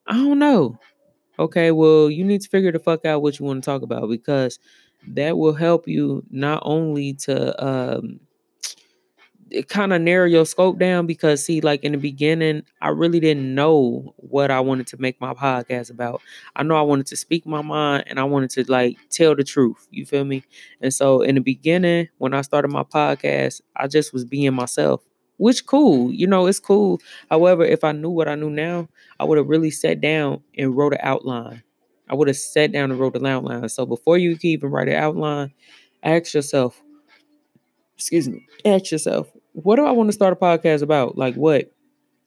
I 0.07 0.15
don't 0.15 0.39
know. 0.39 0.79
Okay, 1.41 1.71
well, 1.71 2.09
you 2.11 2.23
need 2.25 2.41
to 2.41 2.49
figure 2.49 2.71
the 2.71 2.79
fuck 2.79 3.05
out 3.05 3.21
what 3.23 3.39
you 3.39 3.45
want 3.45 3.63
to 3.63 3.65
talk 3.65 3.81
about 3.81 4.09
because 4.09 4.59
that 5.09 5.37
will 5.37 5.53
help 5.53 5.87
you 5.87 6.23
not 6.31 6.61
only 6.65 7.13
to 7.15 7.65
um 7.65 8.19
kind 9.67 9.91
of 9.91 10.01
narrow 10.01 10.25
your 10.25 10.45
scope 10.45 10.79
down 10.79 11.05
because 11.05 11.43
see 11.45 11.59
like 11.59 11.83
in 11.83 11.91
the 11.91 11.97
beginning 11.97 12.63
i 12.81 12.87
really 12.87 13.19
didn't 13.19 13.53
know 13.53 14.13
what 14.17 14.49
i 14.49 14.61
wanted 14.61 14.87
to 14.87 14.95
make 15.01 15.19
my 15.19 15.33
podcast 15.33 15.89
about. 15.91 16.21
I 16.55 16.63
know 16.63 16.75
i 16.75 16.81
wanted 16.81 17.07
to 17.07 17.17
speak 17.17 17.45
my 17.45 17.61
mind 17.61 18.05
and 18.07 18.17
i 18.17 18.23
wanted 18.23 18.49
to 18.51 18.71
like 18.71 18.97
tell 19.09 19.35
the 19.35 19.43
truth 19.43 19.87
you 19.91 20.05
feel 20.05 20.23
me? 20.23 20.43
And 20.79 20.93
so 20.93 21.21
in 21.21 21.35
the 21.35 21.41
beginning 21.41 22.07
when 22.17 22.33
i 22.33 22.41
started 22.41 22.69
my 22.69 22.83
podcast 22.83 23.61
i 23.75 23.87
just 23.87 24.13
was 24.13 24.23
being 24.23 24.53
myself 24.53 25.01
which 25.41 25.65
cool, 25.65 26.11
you 26.11 26.27
know, 26.27 26.45
it's 26.45 26.59
cool. 26.59 27.01
However, 27.31 27.65
if 27.65 27.83
I 27.83 27.93
knew 27.93 28.11
what 28.11 28.27
I 28.27 28.35
knew 28.35 28.51
now, 28.51 28.87
I 29.19 29.23
would 29.23 29.39
have 29.39 29.47
really 29.49 29.71
sat 29.71 29.99
down 29.99 30.43
and 30.55 30.77
wrote 30.77 30.93
an 30.93 30.99
outline. 31.01 31.63
I 32.07 32.13
would 32.13 32.27
have 32.27 32.37
sat 32.37 32.71
down 32.71 32.91
and 32.91 32.99
wrote 32.99 33.15
an 33.15 33.25
outline. 33.25 33.67
So 33.69 33.87
before 33.87 34.19
you 34.19 34.37
can 34.37 34.51
even 34.51 34.69
write 34.69 34.87
an 34.87 34.95
outline, 34.95 35.51
ask 36.03 36.35
yourself, 36.35 36.79
excuse 37.95 38.29
me, 38.29 38.45
ask 38.65 38.91
yourself, 38.91 39.31
what 39.53 39.77
do 39.77 39.85
I 39.85 39.91
want 39.91 40.09
to 40.09 40.13
start 40.13 40.33
a 40.33 40.35
podcast 40.35 40.83
about? 40.83 41.17
Like 41.17 41.33
what? 41.33 41.71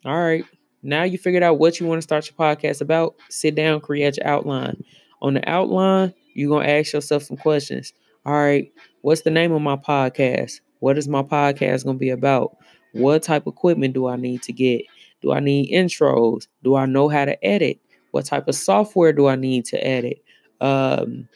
All 0.04 0.20
right. 0.20 0.44
Now 0.82 1.04
you 1.04 1.18
figured 1.18 1.44
out 1.44 1.58
what 1.58 1.80
you 1.80 1.86
want 1.86 1.98
to 1.98 2.02
start 2.02 2.28
your 2.28 2.36
podcast 2.36 2.80
about. 2.80 3.14
Sit 3.30 3.54
down, 3.54 3.80
create 3.80 4.16
your 4.18 4.26
outline. 4.26 4.82
On 5.22 5.34
the 5.34 5.48
outline, 5.48 6.14
you're 6.34 6.50
gonna 6.50 6.68
ask 6.68 6.92
yourself 6.92 7.22
some 7.22 7.36
questions. 7.36 7.92
All 8.26 8.34
right, 8.34 8.72
what's 9.02 9.22
the 9.22 9.30
name 9.30 9.52
of 9.52 9.62
my 9.62 9.76
podcast? 9.76 10.60
What 10.84 10.98
is 10.98 11.08
my 11.08 11.22
podcast 11.22 11.86
gonna 11.86 11.96
be 11.96 12.10
about? 12.10 12.58
What 12.92 13.22
type 13.22 13.46
of 13.46 13.54
equipment 13.54 13.94
do 13.94 14.06
I 14.06 14.16
need 14.16 14.42
to 14.42 14.52
get? 14.52 14.82
Do 15.22 15.32
I 15.32 15.40
need 15.40 15.72
intros? 15.72 16.46
Do 16.62 16.76
I 16.76 16.84
know 16.84 17.08
how 17.08 17.24
to 17.24 17.42
edit? 17.42 17.80
What 18.10 18.26
type 18.26 18.48
of 18.48 18.54
software 18.54 19.14
do 19.14 19.26
I 19.26 19.34
need 19.34 19.64
to 19.64 19.82
edit? 19.82 20.22
Um, 20.60 21.26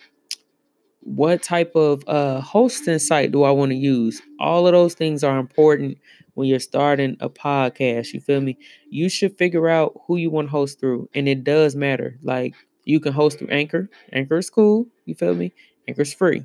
what 1.01 1.43
type 1.43 1.75
of 1.75 2.05
uh, 2.07 2.43
hosting 2.43 2.99
site 2.99 3.33
do 3.33 3.43
I 3.43 3.51
want 3.51 3.71
to 3.71 3.77
use? 3.77 4.21
All 4.39 4.67
of 4.67 4.75
those 4.75 4.93
things 4.93 5.25
are 5.25 5.39
important 5.39 5.97
when 6.35 6.47
you're 6.47 6.61
starting 6.61 7.17
a 7.21 7.31
podcast. 7.31 8.13
You 8.13 8.21
feel 8.21 8.43
me? 8.43 8.59
You 8.91 9.09
should 9.09 9.39
figure 9.39 9.67
out 9.67 9.99
who 10.07 10.19
you 10.19 10.29
want 10.29 10.49
to 10.49 10.53
host 10.53 10.79
through, 10.79 11.09
and 11.15 11.27
it 11.27 11.43
does 11.43 11.75
matter. 11.75 12.19
Like 12.23 12.55
you 12.85 13.01
can 13.01 13.15
host 13.15 13.39
through 13.39 13.49
Anchor. 13.49 13.89
Anchor 14.13 14.37
is 14.37 14.51
cool. 14.51 14.87
You 15.07 15.15
feel 15.15 15.35
me? 15.35 15.55
Anchor's 15.89 16.13
free. 16.13 16.45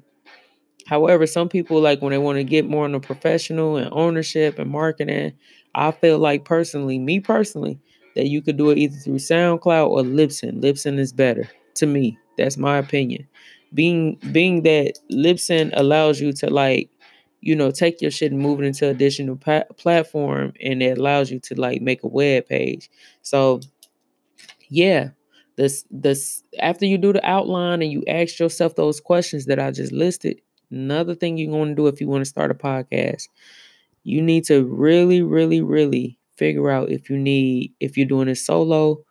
However, 0.93 1.25
some 1.25 1.49
people 1.49 1.81
like 1.81 2.03
when 2.03 2.11
they 2.11 2.19
want 2.19 2.37
to 2.37 2.43
get 2.43 2.69
more 2.69 2.85
into 2.85 2.99
professional 2.99 3.77
and 3.77 3.89
ownership 3.91 4.59
and 4.59 4.69
marketing. 4.69 5.33
I 5.73 5.89
feel 5.89 6.19
like 6.19 6.45
personally, 6.45 6.99
me 6.99 7.19
personally, 7.19 7.79
that 8.15 8.27
you 8.27 8.43
could 8.43 8.57
do 8.57 8.69
it 8.69 8.77
either 8.77 8.95
through 8.95 9.15
SoundCloud 9.15 9.89
or 9.89 10.03
Libsyn. 10.03 10.61
Libsyn 10.61 10.99
is 10.99 11.11
better 11.11 11.49
to 11.77 11.87
me. 11.87 12.15
That's 12.37 12.57
my 12.57 12.77
opinion. 12.77 13.27
Being 13.73 14.19
being 14.31 14.61
that 14.63 14.99
Libsyn 15.11 15.71
allows 15.73 16.21
you 16.21 16.31
to 16.33 16.51
like, 16.51 16.91
you 17.41 17.55
know, 17.55 17.71
take 17.71 17.99
your 17.99 18.11
shit 18.11 18.31
and 18.31 18.39
move 18.39 18.61
it 18.61 18.65
into 18.65 18.87
additional 18.87 19.35
pa- 19.35 19.63
platform, 19.77 20.53
and 20.61 20.83
it 20.83 20.99
allows 20.99 21.31
you 21.31 21.39
to 21.39 21.59
like 21.59 21.81
make 21.81 22.03
a 22.03 22.07
web 22.07 22.45
page. 22.47 22.91
So, 23.23 23.61
yeah, 24.69 25.09
this 25.55 25.85
this 25.91 26.43
after 26.59 26.85
you 26.85 26.97
do 26.97 27.13
the 27.13 27.25
outline 27.27 27.81
and 27.81 27.91
you 27.91 28.03
ask 28.07 28.39
yourself 28.39 28.75
those 28.75 28.99
questions 28.99 29.45
that 29.45 29.59
I 29.59 29.71
just 29.71 29.91
listed. 29.91 30.41
Another 30.73 31.15
thing 31.15 31.37
you're 31.37 31.51
going 31.51 31.69
to 31.69 31.75
do 31.75 31.87
if 31.87 32.01
you 32.01 32.07
want 32.09 32.21
to 32.23 32.29
start 32.29 32.51
a 32.51 32.55
podcast, 32.55 33.29
you 34.03 34.21
need 34.21 34.45
to 34.45 34.65
really, 34.65 35.21
really, 35.21 35.61
really 35.61 36.19
figure 36.37 36.69
out 36.71 36.89
if 36.89 37.09
you 37.09 37.17
need 37.17 37.73
if 37.79 37.97
you're 37.97 38.07
doing 38.07 38.27
it 38.27 38.35
solo 38.35 39.03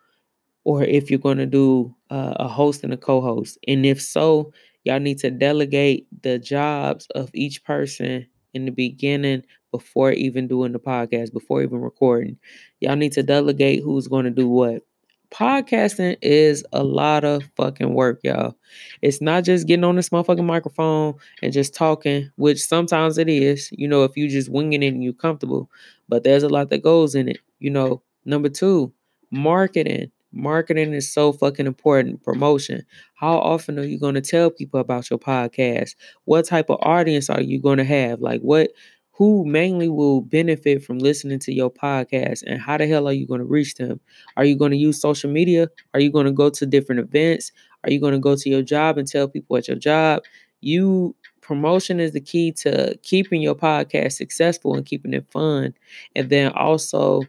or 0.64 0.85
if 0.85 1.11
you're 1.11 1.19
going 1.19 1.38
to 1.38 1.47
do 1.47 1.95
uh, 2.11 2.35
a 2.38 2.49
host 2.49 2.85
and 2.85 2.92
a 2.92 2.97
co-host. 2.97 3.59
And 3.66 3.85
if 3.87 4.00
so 4.00 4.52
y'all 4.85 5.00
need 5.00 5.19
to 5.19 5.31
delegate 5.31 6.07
the 6.23 6.38
jobs 6.38 7.07
of 7.14 7.31
each 7.35 7.64
person 7.64 8.26
in 8.54 8.64
the 8.66 8.71
beginning 8.73 9.42
before 9.73 10.12
even 10.12 10.47
doing 10.49 10.73
the 10.73 10.78
podcast 10.78 11.33
before 11.33 11.62
even 11.62 11.81
recording. 11.81 12.37
Y'all 12.81 12.97
need 12.97 13.12
to 13.12 13.23
delegate 13.23 13.83
who's 13.83 14.09
going 14.09 14.25
to 14.25 14.31
do 14.31 14.49
what 14.49 14.83
podcasting 15.32 16.16
is 16.22 16.64
a 16.72 16.84
lot 16.84 17.24
of 17.24 17.42
fucking 17.56 17.94
work, 17.94 18.20
y'all. 18.22 18.54
It's 19.00 19.20
not 19.20 19.44
just 19.44 19.66
getting 19.66 19.84
on 19.84 19.96
this 19.96 20.10
motherfucking 20.10 20.44
microphone 20.44 21.14
and 21.42 21.52
just 21.52 21.74
talking, 21.74 22.30
which 22.36 22.62
sometimes 22.62 23.18
it 23.18 23.28
is, 23.28 23.70
you 23.72 23.88
know, 23.88 24.04
if 24.04 24.16
you 24.16 24.28
just 24.28 24.50
winging 24.50 24.82
it 24.82 24.88
and 24.88 25.02
you're 25.02 25.12
comfortable, 25.12 25.70
but 26.08 26.22
there's 26.24 26.42
a 26.42 26.48
lot 26.48 26.70
that 26.70 26.82
goes 26.82 27.14
in 27.14 27.28
it, 27.28 27.38
you 27.58 27.70
know. 27.70 28.02
Number 28.24 28.48
two, 28.48 28.92
marketing. 29.30 30.10
Marketing 30.34 30.92
is 30.94 31.12
so 31.12 31.32
fucking 31.32 31.66
important. 31.66 32.22
Promotion. 32.22 32.84
How 33.14 33.38
often 33.38 33.78
are 33.78 33.84
you 33.84 33.98
going 33.98 34.14
to 34.14 34.20
tell 34.20 34.50
people 34.50 34.80
about 34.80 35.10
your 35.10 35.18
podcast? 35.18 35.94
What 36.24 36.46
type 36.46 36.70
of 36.70 36.78
audience 36.82 37.28
are 37.28 37.42
you 37.42 37.60
going 37.60 37.78
to 37.78 37.84
have? 37.84 38.20
Like, 38.20 38.40
what 38.40 38.70
who 39.12 39.45
mainly 39.45 39.88
will 39.88 40.23
benefit 40.23 40.83
from 40.83 40.99
listening 40.99 41.38
to 41.40 41.52
your 41.52 41.71
podcast 41.71 42.42
and 42.47 42.61
how 42.61 42.76
the 42.78 42.87
hell 42.87 43.07
are 43.07 43.12
you 43.12 43.26
going 43.26 43.40
to 43.40 43.47
reach 43.47 43.75
them? 43.76 44.00
Are 44.37 44.45
you 44.45 44.57
going 44.57 44.71
to 44.73 44.76
use 44.76 45.00
social 45.00 45.31
media? 45.31 45.69
Are 45.95 46.00
you 46.00 46.11
going 46.11 46.26
to 46.26 46.33
go 46.33 46.50
to 46.50 46.66
different 46.66 47.00
events? 47.00 47.52
Are 47.85 47.90
you 47.90 48.00
going 48.00 48.14
to 48.14 48.19
go 48.19 48.37
to 48.37 48.50
your 48.50 48.62
job 48.62 48.99
and 48.99 49.07
tell 49.07 49.28
people 49.28 49.57
at 49.57 49.69
your 49.69 49.76
job? 49.76 50.23
You 50.61 51.14
promotion 51.42 52.00
is 52.00 52.12
the 52.12 52.21
key 52.21 52.52
to 52.52 52.97
keeping 53.02 53.42
your 53.42 53.54
podcast 53.54 54.12
successful 54.12 54.75
and 54.75 54.87
keeping 54.87 55.12
it 55.12 55.26
fun. 55.31 55.75
And 56.16 56.31
then 56.31 56.52
also 56.52 57.23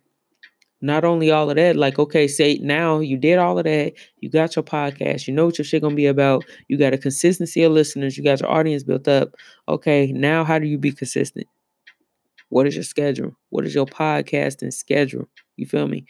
not 0.82 1.06
only 1.06 1.32
all 1.32 1.50
of 1.50 1.56
that, 1.56 1.76
like, 1.78 1.98
okay, 1.98 2.28
say 2.28 2.60
now 2.62 3.00
you 3.00 3.18
did 3.18 3.40
all 3.40 3.58
of 3.58 3.64
that, 3.64 3.94
you 4.20 4.30
got 4.30 4.56
your 4.56 4.64
podcast, 4.64 5.28
you 5.28 5.34
know 5.34 5.46
what 5.46 5.58
your 5.58 5.66
shit 5.66 5.82
gonna 5.82 5.96
be 5.96 6.08
about, 6.08 6.44
you 6.68 6.78
got 6.78 6.94
a 6.94 6.98
consistency 6.98 7.64
of 7.64 7.72
listeners, 7.72 8.18
you 8.18 8.24
got 8.24 8.42
your 8.42 8.52
audience 8.52 8.84
built 8.84 9.08
up. 9.08 9.30
Okay, 9.70 10.12
now 10.12 10.44
how 10.44 10.60
do 10.60 10.68
you 10.68 10.78
be 10.78 10.92
consistent? 10.92 11.48
What 12.54 12.68
is 12.68 12.76
your 12.76 12.84
schedule? 12.84 13.36
What 13.50 13.66
is 13.66 13.74
your 13.74 13.88
podcasting 13.88 14.72
schedule? 14.72 15.28
You 15.58 15.66
feel 15.66 15.88
me? 15.88 16.06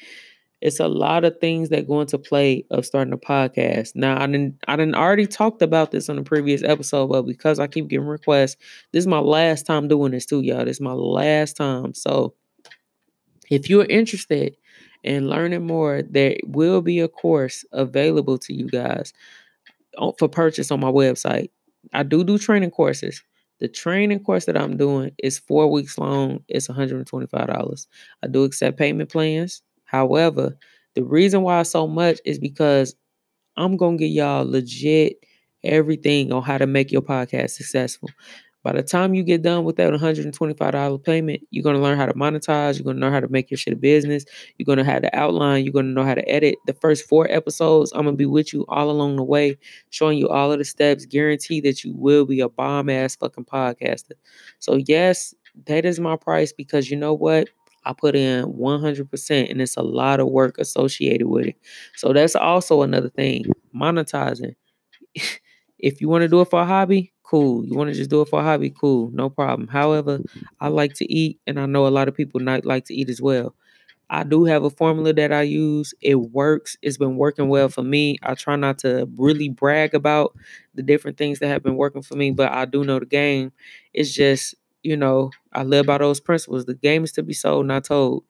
It's 0.60 0.82
a 0.82 0.90
lot 0.90 1.24
of 1.24 1.40
things 1.40 1.70
that 1.70 1.88
go 1.88 2.02
into 2.02 2.18
play 2.18 2.66
of 2.70 2.86
starting 2.86 3.14
a 3.14 3.18
podcast. 3.18 3.96
Now, 3.96 4.22
I 4.22 4.28
didn't 4.28 4.58
I 4.68 4.76
didn't 4.76 4.96
already 4.96 5.26
talked 5.26 5.62
about 5.62 5.92
this 5.92 6.10
on 6.10 6.18
the 6.18 6.22
previous 6.24 6.62
episode, 6.62 7.08
but 7.08 7.22
because 7.22 7.60
I 7.60 7.68
keep 7.68 7.88
getting 7.88 8.06
requests, 8.08 8.58
this 8.92 9.04
is 9.04 9.08
my 9.08 9.20
last 9.20 9.66
time 9.66 9.88
doing 9.88 10.12
this 10.12 10.26
too, 10.26 10.42
y'all. 10.42 10.66
This 10.66 10.78
is 10.78 10.82
my 10.82 10.92
last 10.92 11.56
time. 11.56 11.94
So 11.94 12.34
if 13.50 13.70
you're 13.70 13.86
interested 13.86 14.58
in 15.04 15.30
learning 15.30 15.66
more, 15.66 16.02
there 16.02 16.36
will 16.44 16.82
be 16.82 17.00
a 17.00 17.08
course 17.08 17.64
available 17.72 18.38
to 18.40 18.54
you 18.54 18.68
guys 18.68 19.14
uh, 19.98 20.12
for 20.20 20.28
purchase 20.28 20.72
on 20.72 20.82
my 20.82 20.92
website. 20.92 21.52
I 21.94 22.04
do 22.04 22.26
do 22.26 22.38
training 22.38 22.72
courses. 22.72 23.24
The 23.64 23.70
training 23.70 24.22
course 24.22 24.46
that 24.46 24.58
I'm 24.58 24.78
doing 24.78 25.14
is 25.20 25.40
four 25.40 25.72
weeks 25.72 25.98
long. 25.98 26.42
It's 26.50 26.70
$125. 26.70 27.88
I 28.24 28.28
do 28.28 28.46
accept 28.46 28.78
payment 28.80 29.12
plans. 29.12 29.64
However, 29.86 30.58
the 30.96 31.04
reason 31.06 31.44
why 31.44 31.64
so 31.64 31.88
much 31.88 32.20
is 32.26 32.40
because 32.40 32.96
I'm 33.58 33.78
going 33.78 33.98
to 33.98 34.06
get 34.06 34.14
y'all 34.14 34.46
legit 34.50 35.18
everything 35.64 36.32
on 36.34 36.44
how 36.44 36.58
to 36.58 36.68
make 36.68 36.92
your 36.92 37.02
podcast 37.04 37.52
successful. 37.52 38.10
By 38.64 38.72
the 38.72 38.82
time 38.82 39.14
you 39.14 39.24
get 39.24 39.42
done 39.42 39.66
with 39.66 39.76
that 39.76 39.92
$125 39.92 41.04
payment, 41.04 41.42
you're 41.52 41.64
going 41.64 41.76
to 41.76 41.82
learn 41.82 41.98
how 41.98 42.06
to 42.06 42.14
monetize. 42.14 42.76
You're 42.76 42.86
going 42.86 42.96
to 42.96 43.02
know 43.02 43.12
how 43.12 43.20
to 43.20 43.28
make 43.28 43.52
your 43.52 43.58
shit 43.58 43.74
a 43.74 43.78
business. 43.78 44.24
You're 44.58 44.66
going 44.66 44.78
to 44.78 44.86
have 44.86 45.02
the 45.02 45.14
outline. 45.16 45.66
You're 45.66 45.74
going 45.74 45.88
to 45.88 45.92
know 45.92 46.06
how 46.06 46.16
to 46.16 46.28
edit. 46.30 46.56
The 46.66 46.74
first 46.74 47.08
four 47.08 47.30
episodes, 47.30 47.92
I'm 47.92 48.04
going 48.04 48.14
to 48.16 48.18
be 48.18 48.26
with 48.26 48.54
you 48.54 48.66
all 48.70 48.90
along 48.90 49.18
the 49.18 49.24
way, 49.24 49.58
showing 49.90 50.18
you 50.18 50.30
all 50.30 50.52
of 50.52 50.60
the 50.60 50.66
steps. 50.66 51.06
Guarantee 51.06 51.60
that 51.62 51.84
you 51.84 51.94
will 51.94 52.26
be 52.26 52.40
a 52.40 52.48
bomb 52.48 52.90
ass 52.90 53.18
fucking 53.18 53.46
podcaster. 53.46 54.14
So, 54.60 54.78
yes, 54.88 55.36
that 55.68 55.84
is 55.84 56.00
my 56.00 56.16
price 56.16 56.54
because 56.54 56.90
you 56.90 56.98
know 56.98 57.14
what? 57.14 57.50
I 57.86 57.92
put 57.92 58.16
in 58.16 58.46
100% 58.46 59.52
and 59.52 59.62
it's 59.62 59.76
a 59.76 59.82
lot 59.84 60.22
of 60.22 60.28
work 60.30 60.58
associated 60.58 61.28
with 61.28 61.48
it. 61.48 61.56
So, 61.98 62.14
that's 62.14 62.36
also 62.36 62.82
another 62.82 63.10
thing 63.10 63.46
monetizing. 63.76 64.56
if 65.80 66.02
you 66.02 66.10
want 66.10 66.24
to 66.24 66.28
do 66.28 66.42
it 66.42 66.50
for 66.50 66.62
a 66.62 66.66
hobby, 66.66 67.13
cool. 67.34 67.66
You 67.66 67.76
want 67.76 67.90
to 67.90 67.96
just 67.96 68.10
do 68.12 68.22
it 68.22 68.30
for 68.30 68.40
a 68.40 68.44
hobby, 68.44 68.70
cool, 68.70 69.10
no 69.14 69.30
problem. 69.30 69.68
However, 69.68 70.22
I 70.62 70.68
like 70.70 70.94
to 70.96 71.12
eat, 71.12 71.40
and 71.48 71.60
I 71.60 71.66
know 71.66 71.88
a 71.88 71.90
lot 71.90 72.08
of 72.08 72.16
people 72.16 72.40
not 72.40 72.66
like 72.66 72.86
to 72.86 72.96
eat 72.96 73.10
as 73.10 73.22
well. 73.22 73.56
I 74.10 74.24
do 74.24 74.46
have 74.46 74.64
a 74.64 74.70
formula 74.70 75.14
that 75.14 75.32
I 75.34 75.44
use. 75.44 75.94
It 76.02 76.16
works. 76.16 76.78
It's 76.84 76.98
been 76.98 77.18
working 77.18 77.50
well 77.50 77.70
for 77.70 77.84
me. 77.84 78.18
I 78.24 78.36
try 78.36 78.56
not 78.56 78.80
to 78.80 79.10
really 79.18 79.50
brag 79.50 79.96
about 79.96 80.36
the 80.76 80.84
different 80.84 81.18
things 81.18 81.40
that 81.40 81.48
have 81.48 81.64
been 81.64 81.78
working 81.78 82.04
for 82.04 82.16
me, 82.16 82.32
but 82.32 82.52
I 82.52 82.66
do 82.66 82.84
know 82.84 83.00
the 83.00 83.08
game. 83.08 83.52
It's 83.94 84.14
just, 84.14 84.56
you 84.84 84.98
know, 84.98 85.32
I 85.54 85.64
live 85.64 85.88
by 85.88 85.98
those 86.00 86.20
principles. 86.20 86.66
The 86.66 86.76
game 86.76 87.04
is 87.04 87.12
to 87.14 87.24
be 87.24 87.34
sold, 87.34 87.66
not 87.68 87.86
told. 87.86 88.24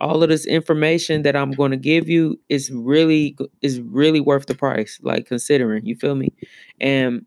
All 0.00 0.22
of 0.22 0.28
this 0.28 0.46
information 0.46 1.22
that 1.22 1.36
I'm 1.36 1.52
going 1.52 1.70
to 1.70 1.76
give 1.76 2.08
you 2.08 2.38
is 2.48 2.70
really 2.70 3.36
is 3.62 3.80
really 3.80 4.20
worth 4.20 4.46
the 4.46 4.54
price. 4.54 4.98
Like 5.02 5.26
considering, 5.26 5.86
you 5.86 5.94
feel 5.96 6.16
me? 6.16 6.32
And 6.80 7.24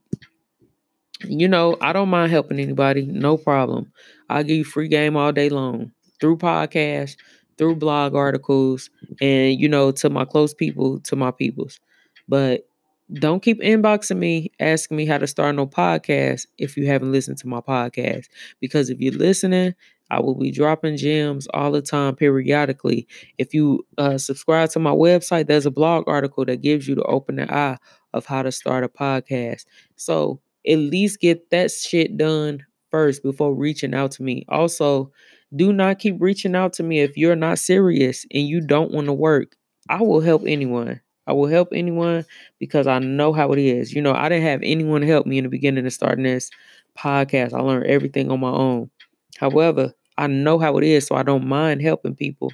you 1.21 1.47
know, 1.47 1.77
I 1.81 1.93
don't 1.93 2.09
mind 2.09 2.31
helping 2.31 2.59
anybody, 2.59 3.05
no 3.05 3.37
problem. 3.37 3.91
I'll 4.29 4.43
give 4.43 4.57
you 4.57 4.63
free 4.63 4.87
game 4.87 5.15
all 5.15 5.31
day 5.31 5.49
long 5.49 5.91
through 6.19 6.37
podcasts, 6.37 7.15
through 7.57 7.75
blog 7.75 8.15
articles, 8.15 8.89
and 9.21 9.59
you 9.59 9.67
know, 9.69 9.91
to 9.91 10.09
my 10.09 10.25
close 10.25 10.53
people, 10.53 10.99
to 11.01 11.15
my 11.15 11.31
peoples. 11.31 11.79
But 12.27 12.67
don't 13.13 13.41
keep 13.41 13.61
inboxing 13.61 14.17
me 14.17 14.51
asking 14.59 14.97
me 14.97 15.05
how 15.05 15.17
to 15.17 15.27
start 15.27 15.55
no 15.55 15.65
podcast 15.65 16.45
if 16.57 16.75
you 16.75 16.87
haven't 16.87 17.11
listened 17.11 17.37
to 17.39 17.47
my 17.47 17.61
podcast. 17.61 18.25
Because 18.59 18.89
if 18.89 18.99
you're 18.99 19.13
listening, 19.13 19.73
I 20.09 20.19
will 20.19 20.35
be 20.35 20.51
dropping 20.51 20.97
gems 20.97 21.47
all 21.53 21.71
the 21.71 21.81
time, 21.81 22.15
periodically. 22.15 23.07
If 23.37 23.53
you 23.53 23.85
uh, 23.97 24.17
subscribe 24.17 24.69
to 24.71 24.79
my 24.79 24.91
website, 24.91 25.47
there's 25.47 25.65
a 25.65 25.71
blog 25.71 26.07
article 26.07 26.45
that 26.45 26.61
gives 26.61 26.87
you 26.87 26.95
the 26.95 27.03
open 27.03 27.37
the 27.37 27.53
eye 27.53 27.77
of 28.13 28.25
how 28.25 28.41
to 28.41 28.51
start 28.51 28.83
a 28.83 28.89
podcast. 28.89 29.65
So 29.95 30.39
at 30.67 30.77
least 30.77 31.19
get 31.19 31.49
that 31.51 31.71
shit 31.71 32.17
done 32.17 32.65
first 32.91 33.23
before 33.23 33.53
reaching 33.53 33.93
out 33.93 34.11
to 34.11 34.23
me. 34.23 34.45
Also, 34.49 35.11
Do 35.55 35.71
not 35.71 35.99
keep 35.99 36.17
reaching 36.19 36.55
out 36.55 36.73
to 36.73 36.83
me 36.83 36.99
if 36.99 37.15
you're 37.17 37.35
not 37.35 37.59
serious 37.59 38.25
and 38.33 38.47
you 38.47 38.59
don't 38.61 38.91
want 38.91 39.07
to 39.07 39.13
work. 39.13 39.55
I 39.89 40.01
will 40.01 40.19
help 40.19 40.43
anyone. 40.45 40.99
I 41.25 41.33
will 41.33 41.47
help 41.47 41.69
anyone 41.73 42.25
because 42.59 42.87
I 42.87 42.99
know 42.99 43.33
how 43.33 43.51
it 43.53 43.59
is. 43.59 43.93
You 43.93 44.01
know, 44.01 44.13
I 44.13 44.29
didn't 44.29 44.43
have 44.43 44.61
anyone 44.63 45.01
help 45.01 45.25
me 45.25 45.37
in 45.37 45.43
the 45.45 45.49
beginning 45.49 45.85
of 45.85 45.93
starting 45.93 46.23
this 46.23 46.49
podcast. 46.97 47.53
I 47.53 47.59
learned 47.59 47.85
everything 47.87 48.29
on 48.31 48.39
my 48.41 48.49
own. 48.49 48.89
However, 49.37 49.93
I 50.17 50.27
know 50.27 50.59
how 50.59 50.77
it 50.77 50.83
is, 50.83 51.05
so 51.07 51.15
I 51.15 51.23
don't 51.23 51.47
mind 51.47 51.81
helping 51.81 52.15
people. 52.15 52.51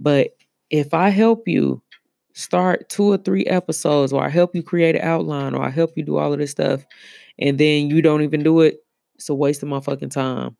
But 0.00 0.30
if 0.70 0.94
I 0.94 1.10
help 1.10 1.46
you 1.46 1.82
start 2.32 2.88
two 2.88 3.04
or 3.12 3.18
three 3.18 3.44
episodes, 3.46 4.12
or 4.12 4.24
I 4.24 4.28
help 4.30 4.54
you 4.54 4.62
create 4.62 4.96
an 4.96 5.02
outline, 5.02 5.54
or 5.54 5.62
I 5.64 5.70
help 5.70 5.92
you 5.96 6.02
do 6.04 6.16
all 6.16 6.32
of 6.32 6.38
this 6.38 6.52
stuff, 6.52 6.84
and 7.42 7.58
then 7.58 7.90
you 7.90 8.00
don't 8.02 8.22
even 8.22 8.44
do 8.44 8.60
it, 8.60 8.78
it's 9.16 9.28
a 9.28 9.34
waste 9.34 9.62
of 9.62 9.68
my 9.68 9.80
fucking 9.80 10.10
time. 10.10 10.56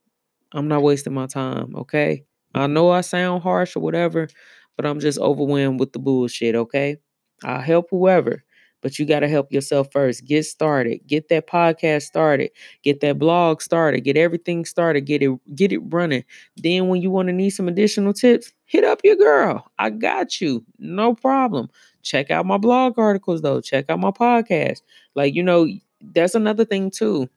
I'm 0.52 0.68
not 0.68 0.82
wasting 0.82 1.14
my 1.14 1.26
time, 1.26 1.74
okay? 1.76 2.24
I 2.54 2.66
know 2.66 2.90
I 2.90 3.00
sound 3.00 3.42
harsh 3.42 3.76
or 3.76 3.80
whatever, 3.80 4.28
but 4.76 4.84
I'm 4.84 5.00
just 5.00 5.18
overwhelmed 5.18 5.80
with 5.80 5.92
the 5.92 6.00
bullshit, 6.00 6.54
okay? 6.56 6.96
I'll 7.44 7.60
help 7.60 7.86
whoever, 7.90 8.42
but 8.82 8.98
you 8.98 9.06
got 9.06 9.20
to 9.20 9.28
help 9.28 9.52
yourself 9.52 9.88
first. 9.92 10.24
Get 10.26 10.44
started. 10.44 11.00
Get 11.06 11.28
that 11.28 11.46
podcast 11.46 12.02
started. 12.02 12.50
Get 12.82 13.00
that 13.00 13.18
blog 13.18 13.62
started. 13.62 14.00
Get 14.02 14.16
everything 14.16 14.64
started. 14.64 15.02
Get 15.02 15.22
it 15.22 15.30
get 15.54 15.72
it 15.72 15.78
running. 15.78 16.24
Then 16.56 16.88
when 16.88 17.00
you 17.00 17.10
want 17.10 17.28
to 17.28 17.32
need 17.32 17.50
some 17.50 17.68
additional 17.68 18.12
tips, 18.12 18.52
hit 18.64 18.84
up 18.84 19.00
your 19.04 19.16
girl. 19.16 19.70
I 19.78 19.90
got 19.90 20.40
you. 20.40 20.64
No 20.78 21.14
problem. 21.14 21.68
Check 22.02 22.30
out 22.30 22.44
my 22.44 22.58
blog 22.58 22.98
articles 22.98 23.40
though. 23.40 23.60
Check 23.60 23.86
out 23.88 24.00
my 24.00 24.10
podcast. 24.10 24.82
Like, 25.14 25.34
you 25.34 25.42
know, 25.42 25.68
that's 26.02 26.34
another 26.34 26.64
thing 26.64 26.90
too. 26.90 27.28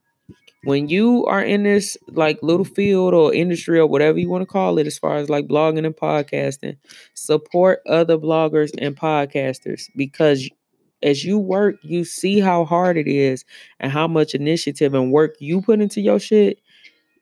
When 0.63 0.89
you 0.89 1.25
are 1.27 1.43
in 1.43 1.63
this 1.63 1.97
like 2.09 2.39
little 2.41 2.65
field 2.65 3.13
or 3.13 3.33
industry 3.33 3.79
or 3.79 3.87
whatever 3.87 4.19
you 4.19 4.29
want 4.29 4.41
to 4.41 4.47
call 4.47 4.79
it 4.79 4.87
as 4.87 4.97
far 4.97 5.17
as 5.17 5.29
like 5.29 5.47
blogging 5.47 5.85
and 5.85 5.95
podcasting 5.95 6.77
support 7.13 7.81
other 7.87 8.17
bloggers 8.17 8.71
and 8.79 8.95
podcasters 8.97 9.89
because 9.95 10.49
as 11.03 11.23
you 11.23 11.37
work 11.37 11.75
you 11.83 12.03
see 12.03 12.39
how 12.39 12.65
hard 12.65 12.97
it 12.97 13.07
is 13.07 13.45
and 13.79 13.91
how 13.91 14.07
much 14.07 14.33
initiative 14.33 14.93
and 14.95 15.11
work 15.11 15.35
you 15.39 15.61
put 15.61 15.81
into 15.81 16.01
your 16.01 16.19
shit 16.19 16.59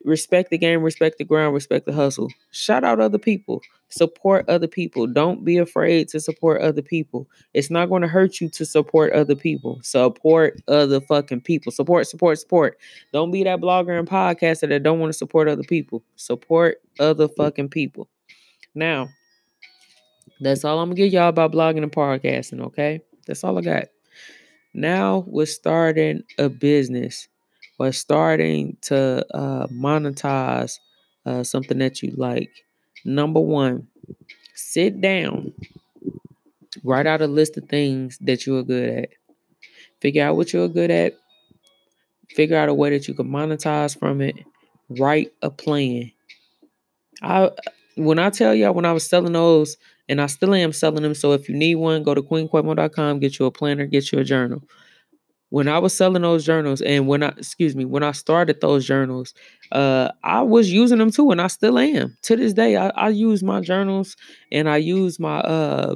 respect 0.05 0.49
the 0.49 0.57
game, 0.57 0.81
respect 0.81 1.17
the 1.17 1.23
ground, 1.23 1.53
respect 1.53 1.85
the 1.85 1.93
hustle. 1.93 2.29
Shout 2.51 2.83
out 2.83 2.99
other 2.99 3.17
people. 3.17 3.61
Support 3.89 4.49
other 4.49 4.67
people. 4.67 5.07
Don't 5.07 5.45
be 5.45 5.57
afraid 5.57 6.07
to 6.09 6.19
support 6.19 6.61
other 6.61 6.81
people. 6.81 7.29
It's 7.53 7.69
not 7.69 7.89
going 7.89 8.01
to 8.01 8.07
hurt 8.07 8.41
you 8.41 8.49
to 8.49 8.65
support 8.65 9.13
other 9.13 9.35
people. 9.35 9.79
Support 9.83 10.61
other 10.67 10.99
fucking 11.01 11.41
people. 11.41 11.71
Support, 11.71 12.07
support, 12.07 12.39
support. 12.39 12.77
Don't 13.11 13.31
be 13.31 13.43
that 13.43 13.61
blogger 13.61 13.97
and 13.97 14.07
podcaster 14.07 14.67
that 14.69 14.83
don't 14.83 14.99
want 14.99 15.11
to 15.11 15.17
support 15.17 15.47
other 15.47 15.63
people. 15.63 16.03
Support 16.15 16.77
other 16.99 17.27
fucking 17.27 17.69
people. 17.69 18.09
Now, 18.75 19.09
that's 20.39 20.65
all 20.65 20.79
I'm 20.79 20.89
gonna 20.89 20.95
give 20.95 21.13
y'all 21.13 21.29
about 21.29 21.53
blogging 21.53 21.83
and 21.83 21.91
podcasting, 21.91 22.61
okay? 22.61 23.01
That's 23.27 23.43
all 23.43 23.57
I 23.57 23.61
got. 23.61 23.85
Now 24.73 25.23
we're 25.27 25.45
starting 25.45 26.23
a 26.39 26.49
business 26.49 27.27
or 27.79 27.91
starting 27.91 28.77
to 28.81 29.25
uh, 29.35 29.67
monetize 29.67 30.79
uh, 31.25 31.43
something 31.43 31.77
that 31.79 32.01
you 32.01 32.13
like. 32.15 32.49
Number 33.05 33.39
one, 33.39 33.87
sit 34.55 35.01
down, 35.01 35.53
write 36.83 37.07
out 37.07 37.21
a 37.21 37.27
list 37.27 37.57
of 37.57 37.67
things 37.69 38.17
that 38.21 38.45
you're 38.45 38.63
good 38.63 38.89
at. 38.89 39.09
Figure 40.01 40.23
out 40.23 40.35
what 40.35 40.53
you're 40.53 40.67
good 40.67 40.91
at. 40.91 41.13
Figure 42.29 42.57
out 42.57 42.69
a 42.69 42.73
way 42.73 42.89
that 42.89 43.07
you 43.07 43.13
can 43.13 43.27
monetize 43.27 43.97
from 43.97 44.21
it. 44.21 44.35
Write 44.89 45.31
a 45.41 45.49
plan. 45.49 46.11
I 47.21 47.51
when 47.95 48.19
I 48.19 48.29
tell 48.31 48.55
y'all 48.55 48.73
when 48.73 48.85
I 48.85 48.91
was 48.91 49.07
selling 49.07 49.33
those, 49.33 49.77
and 50.09 50.19
I 50.19 50.25
still 50.25 50.53
am 50.53 50.73
selling 50.73 51.03
them. 51.03 51.13
So 51.13 51.31
if 51.33 51.47
you 51.47 51.55
need 51.55 51.75
one, 51.75 52.03
go 52.03 52.13
to 52.13 52.21
queenquemo.com, 52.21 53.19
get 53.19 53.39
you 53.39 53.45
a 53.45 53.51
planner, 53.51 53.85
get 53.85 54.11
you 54.11 54.19
a 54.19 54.23
journal 54.23 54.61
when 55.53 55.67
I 55.67 55.77
was 55.77 55.95
selling 55.95 56.23
those 56.23 56.43
journals 56.43 56.81
and 56.81 57.07
when 57.07 57.21
I 57.21 57.27
excuse 57.37 57.75
me, 57.75 57.85
when 57.85 58.01
I 58.01 58.11
started 58.11 58.59
those 58.59 58.87
journals, 58.87 59.35
uh, 59.71 60.09
I 60.23 60.41
was 60.41 60.71
using 60.71 60.97
them 60.97 61.11
too, 61.11 61.29
and 61.29 61.39
I 61.39 61.45
still 61.45 61.77
am. 61.77 62.17
To 62.23 62.35
this 62.35 62.53
day, 62.53 62.75
I, 62.75 62.87
I 62.89 63.09
use 63.09 63.43
my 63.43 63.61
journals 63.61 64.15
and 64.51 64.67
I 64.67 64.77
use 64.77 65.19
my 65.19 65.41
uh 65.41 65.95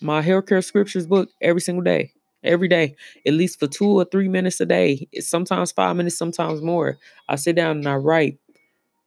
my 0.00 0.22
hair 0.22 0.42
care 0.42 0.60
scriptures 0.60 1.06
book 1.06 1.28
every 1.40 1.60
single 1.60 1.84
day. 1.84 2.10
Every 2.42 2.66
day, 2.66 2.96
at 3.24 3.34
least 3.34 3.60
for 3.60 3.68
two 3.68 3.86
or 4.00 4.04
three 4.04 4.26
minutes 4.28 4.60
a 4.60 4.66
day. 4.66 5.06
It's 5.12 5.28
sometimes 5.28 5.70
five 5.70 5.94
minutes, 5.94 6.18
sometimes 6.18 6.60
more. 6.60 6.98
I 7.28 7.36
sit 7.36 7.54
down 7.54 7.76
and 7.78 7.88
I 7.88 7.94
write. 7.94 8.38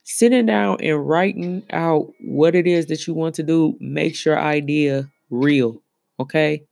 Sitting 0.03 0.45
down 0.47 0.77
and 0.81 1.07
writing 1.07 1.63
out 1.71 2.11
what 2.21 2.55
it 2.55 2.65
is 2.65 2.87
that 2.87 3.05
you 3.05 3.13
want 3.13 3.35
to 3.35 3.43
do 3.43 3.75
makes 3.79 4.25
your 4.25 4.39
idea 4.39 5.09
real. 5.29 5.81
Okay. 6.19 6.63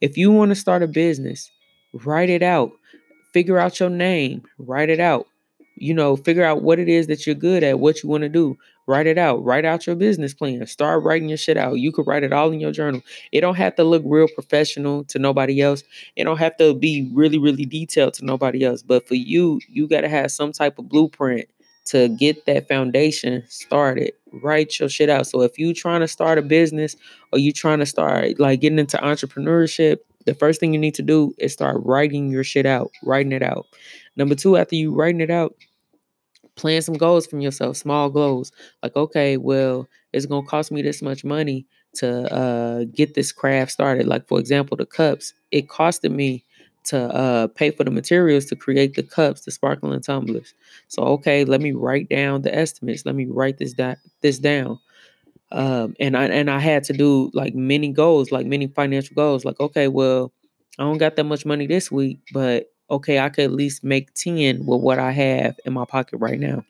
If 0.00 0.16
you 0.16 0.30
want 0.30 0.50
to 0.50 0.54
start 0.54 0.82
a 0.82 0.86
business, 0.86 1.50
write 2.04 2.30
it 2.30 2.42
out. 2.42 2.72
Figure 3.32 3.58
out 3.58 3.80
your 3.80 3.90
name, 3.90 4.42
write 4.58 4.90
it 4.90 5.00
out. 5.00 5.26
You 5.76 5.92
know, 5.92 6.16
figure 6.16 6.44
out 6.44 6.62
what 6.62 6.78
it 6.78 6.88
is 6.88 7.08
that 7.08 7.26
you're 7.26 7.34
good 7.34 7.64
at, 7.64 7.80
what 7.80 8.02
you 8.02 8.08
want 8.08 8.22
to 8.22 8.28
do. 8.28 8.56
Write 8.86 9.06
it 9.06 9.16
out. 9.16 9.42
Write 9.42 9.64
out 9.64 9.86
your 9.86 9.96
business 9.96 10.34
plan. 10.34 10.64
Start 10.66 11.02
writing 11.02 11.28
your 11.28 11.38
shit 11.38 11.56
out. 11.56 11.78
You 11.78 11.90
could 11.90 12.06
write 12.06 12.22
it 12.22 12.32
all 12.32 12.52
in 12.52 12.60
your 12.60 12.70
journal. 12.70 13.00
It 13.32 13.40
don't 13.40 13.56
have 13.56 13.74
to 13.76 13.84
look 13.84 14.02
real 14.04 14.28
professional 14.28 15.04
to 15.04 15.18
nobody 15.18 15.62
else. 15.62 15.82
It 16.16 16.24
don't 16.24 16.36
have 16.36 16.56
to 16.58 16.74
be 16.74 17.10
really, 17.12 17.38
really 17.38 17.64
detailed 17.64 18.14
to 18.14 18.26
nobody 18.26 18.62
else. 18.62 18.82
But 18.82 19.08
for 19.08 19.14
you, 19.14 19.58
you 19.68 19.88
got 19.88 20.02
to 20.02 20.08
have 20.08 20.30
some 20.30 20.52
type 20.52 20.78
of 20.78 20.88
blueprint 20.88 21.48
to 21.86 22.08
get 22.08 22.44
that 22.46 22.68
foundation 22.68 23.42
started. 23.48 24.12
Write 24.32 24.78
your 24.78 24.88
shit 24.88 25.08
out. 25.08 25.26
So 25.26 25.40
if 25.42 25.58
you 25.58 25.72
trying 25.72 26.00
to 26.00 26.08
start 26.08 26.38
a 26.38 26.42
business 26.42 26.94
or 27.32 27.38
you 27.38 27.52
trying 27.52 27.78
to 27.78 27.86
start 27.86 28.38
like 28.38 28.60
getting 28.60 28.78
into 28.78 28.96
entrepreneurship, 28.98 29.98
the 30.24 30.34
first 30.34 30.60
thing 30.60 30.72
you 30.72 30.78
need 30.78 30.94
to 30.94 31.02
do 31.02 31.34
is 31.38 31.52
start 31.52 31.80
writing 31.84 32.30
your 32.30 32.44
shit 32.44 32.66
out, 32.66 32.90
writing 33.02 33.32
it 33.32 33.42
out. 33.42 33.66
Number 34.16 34.34
two, 34.34 34.56
after 34.56 34.76
you 34.76 34.94
writing 34.94 35.20
it 35.20 35.30
out, 35.30 35.54
plan 36.56 36.82
some 36.82 36.94
goals 36.94 37.26
from 37.26 37.40
yourself, 37.40 37.76
small 37.76 38.10
goals. 38.10 38.52
Like, 38.82 38.96
okay, 38.96 39.36
well, 39.36 39.88
it's 40.12 40.26
gonna 40.26 40.46
cost 40.46 40.70
me 40.70 40.82
this 40.82 41.02
much 41.02 41.24
money 41.24 41.66
to 41.94 42.32
uh, 42.32 42.84
get 42.94 43.14
this 43.14 43.32
craft 43.32 43.72
started. 43.72 44.06
Like, 44.06 44.26
for 44.26 44.38
example, 44.38 44.76
the 44.76 44.86
cups. 44.86 45.34
It 45.50 45.68
costed 45.68 46.10
me 46.12 46.44
to 46.84 46.98
uh, 47.14 47.46
pay 47.48 47.70
for 47.70 47.84
the 47.84 47.90
materials 47.90 48.44
to 48.46 48.56
create 48.56 48.94
the 48.94 49.02
cups, 49.02 49.42
the 49.42 49.50
sparkling 49.50 50.00
tumblers. 50.00 50.54
So, 50.88 51.02
okay, 51.02 51.44
let 51.44 51.60
me 51.60 51.72
write 51.72 52.08
down 52.08 52.42
the 52.42 52.54
estimates. 52.54 53.06
Let 53.06 53.14
me 53.14 53.26
write 53.26 53.58
this 53.58 53.72
da- 53.72 53.96
this 54.20 54.38
down 54.38 54.78
um, 55.54 55.94
and 56.00 56.16
I 56.16 56.24
and 56.26 56.50
I 56.50 56.58
had 56.58 56.82
to 56.84 56.92
do 56.92 57.30
like 57.32 57.54
many 57.54 57.88
goals, 57.92 58.32
like 58.32 58.44
many 58.44 58.66
financial 58.66 59.14
goals. 59.14 59.44
Like, 59.44 59.60
okay, 59.60 59.86
well, 59.86 60.32
I 60.78 60.82
don't 60.82 60.98
got 60.98 61.14
that 61.16 61.24
much 61.24 61.46
money 61.46 61.68
this 61.68 61.92
week, 61.92 62.18
but 62.32 62.66
okay, 62.90 63.20
I 63.20 63.28
could 63.28 63.44
at 63.44 63.52
least 63.52 63.84
make 63.84 64.12
ten 64.14 64.66
with 64.66 64.80
what 64.80 64.98
I 64.98 65.12
have 65.12 65.54
in 65.64 65.72
my 65.72 65.84
pocket 65.84 66.18
right 66.18 66.40
now. 66.40 66.64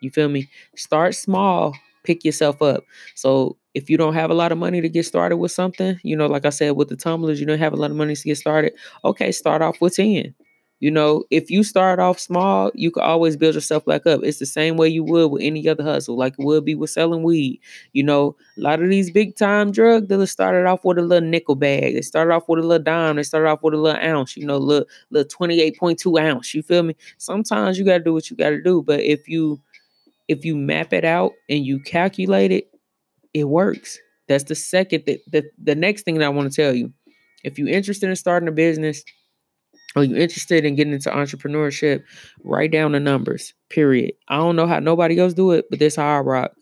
You 0.00 0.10
feel 0.10 0.28
me? 0.28 0.48
Start 0.76 1.14
small, 1.14 1.76
pick 2.02 2.24
yourself 2.24 2.60
up. 2.60 2.84
So 3.14 3.56
if 3.72 3.88
you 3.88 3.96
don't 3.96 4.14
have 4.14 4.30
a 4.30 4.34
lot 4.34 4.52
of 4.52 4.58
money 4.58 4.80
to 4.80 4.88
get 4.88 5.06
started 5.06 5.36
with 5.36 5.52
something, 5.52 5.98
you 6.02 6.16
know, 6.16 6.26
like 6.26 6.44
I 6.44 6.50
said 6.50 6.72
with 6.72 6.88
the 6.88 6.96
tumblers, 6.96 7.38
you 7.40 7.46
don't 7.46 7.58
have 7.60 7.72
a 7.72 7.76
lot 7.76 7.92
of 7.92 7.96
money 7.96 8.16
to 8.16 8.22
get 8.24 8.36
started. 8.36 8.74
Okay, 9.04 9.30
start 9.30 9.62
off 9.62 9.80
with 9.80 9.94
ten. 9.94 10.34
You 10.84 10.90
know, 10.90 11.24
if 11.30 11.50
you 11.50 11.62
start 11.62 11.98
off 11.98 12.20
small, 12.20 12.70
you 12.74 12.90
can 12.90 13.04
always 13.04 13.38
build 13.38 13.54
yourself 13.54 13.86
back 13.86 14.06
up. 14.06 14.20
It's 14.22 14.38
the 14.38 14.44
same 14.44 14.76
way 14.76 14.86
you 14.86 15.02
would 15.02 15.28
with 15.30 15.40
any 15.42 15.66
other 15.66 15.82
hustle, 15.82 16.14
like 16.14 16.34
it 16.38 16.44
would 16.44 16.62
be 16.66 16.74
with 16.74 16.90
selling 16.90 17.22
weed. 17.22 17.58
You 17.94 18.02
know, 18.02 18.36
a 18.58 18.60
lot 18.60 18.82
of 18.82 18.90
these 18.90 19.10
big 19.10 19.34
time 19.34 19.72
drug 19.72 20.08
dealers 20.08 20.30
started 20.30 20.66
off 20.68 20.84
with 20.84 20.98
a 20.98 21.00
little 21.00 21.26
nickel 21.26 21.54
bag. 21.54 21.94
They 21.94 22.02
started 22.02 22.34
off 22.34 22.50
with 22.50 22.58
a 22.58 22.62
little 22.66 22.84
dime. 22.84 23.16
They 23.16 23.22
started 23.22 23.48
off 23.48 23.62
with 23.62 23.72
a 23.72 23.78
little 23.78 23.98
ounce, 23.98 24.36
you 24.36 24.44
know, 24.44 24.58
little 24.58 24.86
little 25.08 25.26
28.2 25.26 26.20
ounce. 26.20 26.52
You 26.52 26.62
feel 26.62 26.82
me? 26.82 26.94
Sometimes 27.16 27.78
you 27.78 27.86
gotta 27.86 28.04
do 28.04 28.12
what 28.12 28.28
you 28.30 28.36
gotta 28.36 28.60
do. 28.60 28.82
But 28.82 29.00
if 29.00 29.26
you 29.26 29.62
if 30.28 30.44
you 30.44 30.54
map 30.54 30.92
it 30.92 31.06
out 31.06 31.32
and 31.48 31.64
you 31.64 31.80
calculate 31.80 32.52
it, 32.52 32.70
it 33.32 33.44
works. 33.44 33.98
That's 34.28 34.44
the 34.44 34.54
second 34.54 35.04
the, 35.06 35.18
the, 35.28 35.44
the 35.62 35.74
next 35.74 36.02
thing 36.02 36.16
that 36.18 36.26
I 36.26 36.28
want 36.28 36.52
to 36.52 36.62
tell 36.62 36.74
you. 36.74 36.92
If 37.42 37.58
you're 37.58 37.68
interested 37.68 38.10
in 38.10 38.16
starting 38.16 38.50
a 38.50 38.52
business, 38.52 39.02
are 39.96 40.04
you 40.04 40.16
interested 40.16 40.64
in 40.64 40.74
getting 40.74 40.92
into 40.92 41.10
entrepreneurship? 41.10 42.02
Write 42.42 42.72
down 42.72 42.92
the 42.92 43.00
numbers. 43.00 43.54
Period. 43.70 44.12
I 44.28 44.36
don't 44.38 44.56
know 44.56 44.66
how 44.66 44.80
nobody 44.80 45.18
else 45.18 45.34
do 45.34 45.52
it, 45.52 45.66
but 45.70 45.78
this 45.78 45.96
how 45.96 46.18
I 46.18 46.20
rock. 46.20 46.52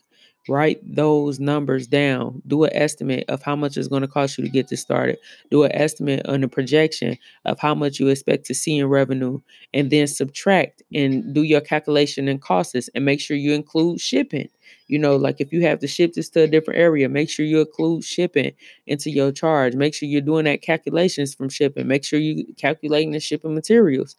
Write 0.49 0.81
those 0.85 1.39
numbers 1.39 1.87
down. 1.87 2.43
Do 2.49 2.65
an 2.65 2.71
estimate 2.75 3.25
of 3.29 3.43
how 3.43 3.55
much 3.55 3.77
it's 3.77 3.87
going 3.87 4.03
to 4.03 4.09
cost 4.09 4.37
you 4.39 4.45
to 4.45 4.51
get 4.51 4.69
this 4.69 4.81
started. 4.81 5.19
Do 5.51 5.63
an 5.63 5.73
estimate 5.73 6.27
on 6.27 6.41
the 6.41 6.49
projection 6.49 7.17
of 7.45 7.61
how 7.61 7.75
much 7.77 8.01
you 8.01 8.09
expect 8.09 8.47
to 8.47 8.55
see 8.55 8.77
in 8.79 8.87
revenue, 8.89 9.41
and 9.73 9.91
then 9.91 10.07
subtract 10.09 10.83
and 10.93 11.33
do 11.33 11.43
your 11.45 11.61
calculation 11.61 12.27
and 12.27 12.43
costs 12.43 12.89
and 12.95 13.05
make 13.05 13.21
sure 13.21 13.37
you 13.37 13.53
include 13.53 14.01
shipping. 14.01 14.49
You 14.89 14.99
know, 14.99 15.17
like 15.17 15.41
if 15.41 15.53
you 15.53 15.63
have 15.63 15.79
to 15.79 15.87
ship 15.87 16.15
this 16.15 16.29
to 16.31 16.43
a 16.43 16.47
different 16.49 16.81
area, 16.81 17.09
make 17.09 17.31
sure 17.31 17.47
you 17.47 17.61
include 17.61 18.03
shipping 18.05 18.53
into 18.87 19.11
your 19.11 19.31
charge. 19.33 19.75
Make 19.75 19.95
sure 19.95 20.09
you're 20.09 20.21
doing 20.21 20.45
that 20.47 20.63
calculations 20.63 21.35
from 21.35 21.49
shipping. 21.51 21.87
Make 21.87 22.05
sure 22.05 22.19
you 22.19 22.45
calculating 22.57 23.13
the 23.13 23.21
shipping 23.21 23.55
materials. 23.55 24.17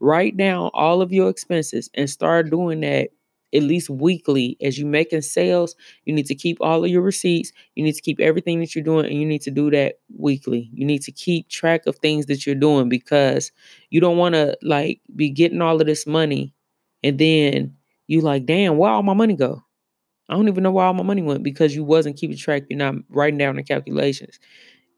Write 0.00 0.36
down 0.36 0.70
all 0.74 1.00
of 1.02 1.12
your 1.12 1.28
expenses 1.30 1.90
and 1.94 2.08
start 2.08 2.50
doing 2.50 2.80
that 2.80 3.10
at 3.56 3.62
least 3.62 3.88
weekly 3.90 4.56
as 4.60 4.78
you're 4.78 4.88
making 4.88 5.22
sales 5.22 5.74
you 6.04 6.12
need 6.12 6.26
to 6.26 6.34
keep 6.34 6.58
all 6.60 6.84
of 6.84 6.90
your 6.90 7.02
receipts 7.02 7.52
you 7.74 7.84
need 7.84 7.94
to 7.94 8.02
keep 8.02 8.20
everything 8.20 8.60
that 8.60 8.74
you're 8.74 8.84
doing 8.84 9.06
and 9.06 9.14
you 9.14 9.26
need 9.26 9.42
to 9.42 9.50
do 9.50 9.70
that 9.70 9.96
weekly. 10.16 10.70
You 10.72 10.84
need 10.86 11.02
to 11.02 11.12
keep 11.12 11.48
track 11.48 11.86
of 11.86 11.96
things 11.96 12.26
that 12.26 12.46
you're 12.46 12.54
doing 12.54 12.88
because 12.88 13.52
you 13.90 14.00
don't 14.00 14.16
want 14.16 14.34
to 14.34 14.56
like 14.62 15.00
be 15.14 15.30
getting 15.30 15.62
all 15.62 15.80
of 15.80 15.86
this 15.86 16.06
money 16.06 16.54
and 17.02 17.18
then 17.18 17.76
you 18.06 18.20
like 18.20 18.46
damn 18.46 18.76
where 18.76 18.90
all 18.90 19.02
my 19.02 19.14
money 19.14 19.34
go? 19.34 19.62
I 20.28 20.34
don't 20.34 20.48
even 20.48 20.62
know 20.62 20.72
where 20.72 20.86
all 20.86 20.94
my 20.94 21.02
money 21.04 21.22
went 21.22 21.42
because 21.42 21.74
you 21.74 21.84
wasn't 21.84 22.16
keeping 22.16 22.36
track 22.36 22.64
you're 22.68 22.78
not 22.78 22.94
writing 23.08 23.38
down 23.38 23.56
the 23.56 23.62
calculations. 23.62 24.38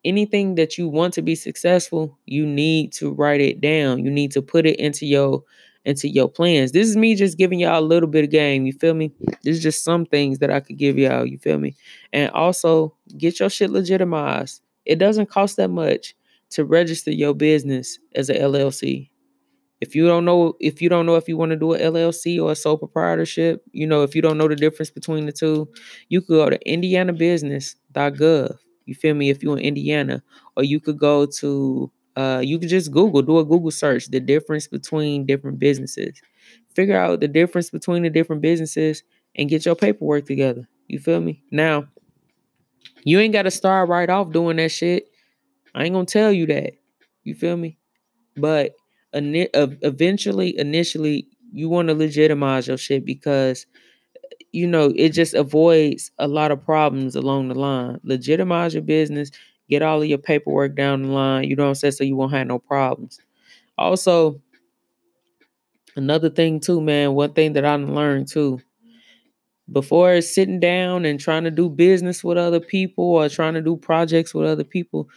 Anything 0.05 0.55
that 0.55 0.79
you 0.79 0.89
want 0.89 1.15
to 1.15 1.23
be 1.23 1.35
successful 1.35 2.19
you 2.27 2.47
need 2.47 2.93
to 2.95 3.13
write 3.13 3.41
it 3.41 3.61
down. 3.61 4.05
You 4.05 4.11
need 4.11 4.33
to 4.33 4.43
put 4.43 4.67
it 4.67 4.79
into 4.79 5.07
your 5.07 5.43
into 5.89 6.07
your 6.07 6.29
plans. 6.29 6.73
This 6.73 6.87
is 6.87 6.97
me 6.97 7.15
just 7.15 7.39
giving 7.39 7.59
y'all 7.61 7.79
a 7.79 7.81
little 7.81 8.09
bit 8.09 8.25
of 8.25 8.31
game. 8.31 8.67
You 8.67 8.75
feel 8.75 8.93
me? 8.93 9.11
This 9.43 9.57
is 9.57 9.63
just 9.63 9.83
some 9.83 10.05
things 10.05 10.39
that 10.39 10.51
I 10.51 10.61
could 10.61 10.77
give 10.77 10.99
y'all. 10.99 11.25
You 11.25 11.39
feel 11.39 11.59
me? 11.59 11.75
And 12.13 12.31
also 12.33 12.95
get 13.17 13.41
your 13.41 13.49
shit 13.49 13.71
legitimized. 13.71 14.61
It 14.85 14.99
doesn't 14.99 15.31
cost 15.31 15.57
that 15.57 15.71
much 15.71 16.15
to 16.51 16.65
register 16.65 17.11
your 17.11 17.35
business 17.35 17.99
as 18.15 18.29
a 18.29 18.35
LLC. 18.35 19.09
If 19.81 19.95
you 19.95 20.07
don't 20.07 20.27
know, 20.27 20.55
if 20.61 20.83
you 20.83 20.91
don't 20.91 21.07
know 21.07 21.17
if 21.17 21.27
you 21.27 21.39
want 21.39 21.51
to 21.51 21.57
do 21.57 21.73
a 21.73 21.79
LLC 21.79 22.43
or 22.43 22.53
a 22.53 22.57
sole 22.57 22.77
proprietorship, 22.77 23.63
you 23.73 23.87
know, 23.87 24.03
if 24.03 24.15
you 24.15 24.21
don't 24.21 24.37
know 24.37 24.49
the 24.49 24.57
difference 24.57 24.91
between 24.91 25.25
the 25.25 25.33
two, 25.33 25.69
you 26.11 26.21
could 26.21 26.35
go 26.35 26.51
to 26.51 26.59
indianabusiness.gov. 26.67 28.57
You 28.85 28.95
feel 28.95 29.15
me? 29.15 29.31
If 29.31 29.43
you're 29.43 29.57
in 29.57 29.65
Indiana, 29.65 30.23
or 30.57 30.65
you 30.65 30.81
could 30.81 30.99
go 30.99 31.25
to 31.27 31.91
uh, 32.19 32.41
you 32.41 32.59
can 32.59 32.69
just 32.69 32.91
Google, 32.91 33.23
do 33.23 33.39
a 33.39 33.45
Google 33.45 33.71
search, 33.71 34.09
the 34.09 34.19
difference 34.19 34.67
between 34.67 35.25
different 35.25 35.61
businesses. 35.61 36.21
Figure 36.75 36.99
out 36.99 37.21
the 37.21 37.29
difference 37.29 37.71
between 37.71 38.03
the 38.03 38.11
different 38.11 38.43
businesses 38.43 39.05
and 39.37 39.49
get 39.49 39.65
your 39.65 39.77
paperwork 39.77 40.27
together. 40.27 40.69
You 40.89 40.99
feel 40.99 41.21
me? 41.21 41.45
Now, 41.53 41.87
you 43.05 43.21
ain't 43.21 43.33
got 43.33 43.43
to 43.43 43.53
start 43.53 43.89
right 43.89 44.11
off 44.11 44.33
doing 44.33 44.57
that 44.57 44.73
shit. 44.73 45.09
I 45.77 45.85
ain't 45.85 45.95
gonna 45.95 46.07
tell 46.07 46.33
you 46.33 46.47
that. 46.47 46.73
You 47.23 47.37
feel 47.37 47.57
me? 47.57 47.79
But 48.37 48.75
eventually, 49.13 50.59
initially, 50.59 51.29
you 51.53 51.69
want 51.69 51.89
to 51.89 51.95
legitimize 51.95 52.67
your 52.67 52.79
shit 52.79 53.05
because 53.05 53.67
you 54.53 54.67
know 54.67 54.93
it 54.97 55.11
just 55.11 55.35
avoids 55.35 56.11
a 56.19 56.27
lot 56.27 56.51
of 56.51 56.65
problems 56.65 57.15
along 57.15 57.49
the 57.49 57.55
line. 57.55 58.01
Legitimize 58.03 58.75
your 58.75 58.83
business 58.83 59.31
Get 59.69 59.83
all 59.83 60.01
of 60.01 60.09
your 60.09 60.19
paperwork 60.19 60.75
down 60.75 61.03
the 61.03 61.09
line. 61.09 61.45
You 61.45 61.57
know 61.57 61.65
what 61.65 61.71
I'm 61.71 61.75
saying? 61.75 61.93
So 61.93 62.05
you 62.05 62.17
won't 62.17 62.33
have 62.33 62.47
no 62.47 62.59
problems. 62.59 63.21
Also, 63.77 64.41
another 65.97 66.31
thing 66.31 66.61
too, 66.61 66.81
man. 66.81 67.15
One 67.15 67.33
thing 67.33 67.53
that 67.53 67.65
I 67.65 67.75
learned 67.77 68.29
too. 68.29 68.61
Before 69.71 70.21
sitting 70.23 70.61
down 70.61 71.05
and 71.05 71.21
trying 71.21 71.45
to 71.45 71.51
do 71.51 71.69
business 71.69 72.25
with 72.25 72.39
other 72.39 72.61
people 72.61 73.05
or 73.05 73.29
trying 73.29 73.53
to 73.55 73.61
do 73.61 73.77
projects 73.77 74.33
with 74.33 74.47
other 74.47 74.65
people, 74.65 75.09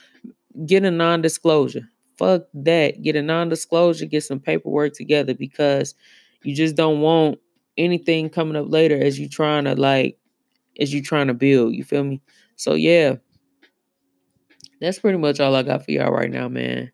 get 0.65 0.83
a 0.83 0.91
non-disclosure. 0.91 1.87
Fuck 2.17 2.43
that. 2.53 3.01
Get 3.01 3.15
a 3.15 3.21
non-disclosure. 3.21 4.05
Get 4.05 4.25
some 4.25 4.41
paperwork 4.41 4.93
together 4.93 5.33
because 5.33 5.95
you 6.43 6.53
just 6.53 6.75
don't 6.75 6.99
want 6.99 7.39
anything 7.77 8.29
coming 8.29 8.57
up 8.57 8.65
later 8.67 9.01
as 9.01 9.17
you 9.17 9.29
trying 9.29 9.63
to 9.63 9.75
like 9.75 10.17
as 10.79 10.93
you 10.93 11.01
trying 11.01 11.27
to 11.27 11.33
build. 11.33 11.73
You 11.73 11.85
feel 11.85 12.03
me? 12.03 12.21
So 12.57 12.73
yeah, 12.73 13.15
that's 14.81 14.99
pretty 14.99 15.17
much 15.17 15.39
all 15.39 15.55
I 15.55 15.63
got 15.63 15.85
for 15.85 15.91
y'all 15.91 16.11
right 16.11 16.29
now, 16.31 16.49
man. 16.49 16.91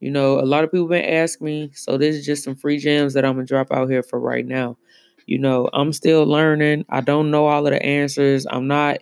You 0.00 0.10
know, 0.10 0.40
a 0.40 0.46
lot 0.46 0.64
of 0.64 0.70
people 0.72 0.88
been 0.88 1.04
asking 1.04 1.44
me, 1.46 1.70
so 1.74 1.98
this 1.98 2.16
is 2.16 2.24
just 2.24 2.44
some 2.44 2.56
free 2.56 2.78
gems 2.78 3.14
that 3.14 3.24
I'm 3.24 3.34
gonna 3.34 3.46
drop 3.46 3.72
out 3.72 3.90
here 3.90 4.02
for 4.02 4.20
right 4.20 4.46
now. 4.46 4.78
You 5.26 5.38
know, 5.38 5.68
I'm 5.72 5.92
still 5.92 6.24
learning. 6.24 6.84
I 6.88 7.00
don't 7.02 7.30
know 7.30 7.46
all 7.46 7.66
of 7.66 7.72
the 7.72 7.82
answers. 7.84 8.46
I'm 8.50 8.66
not, 8.66 8.98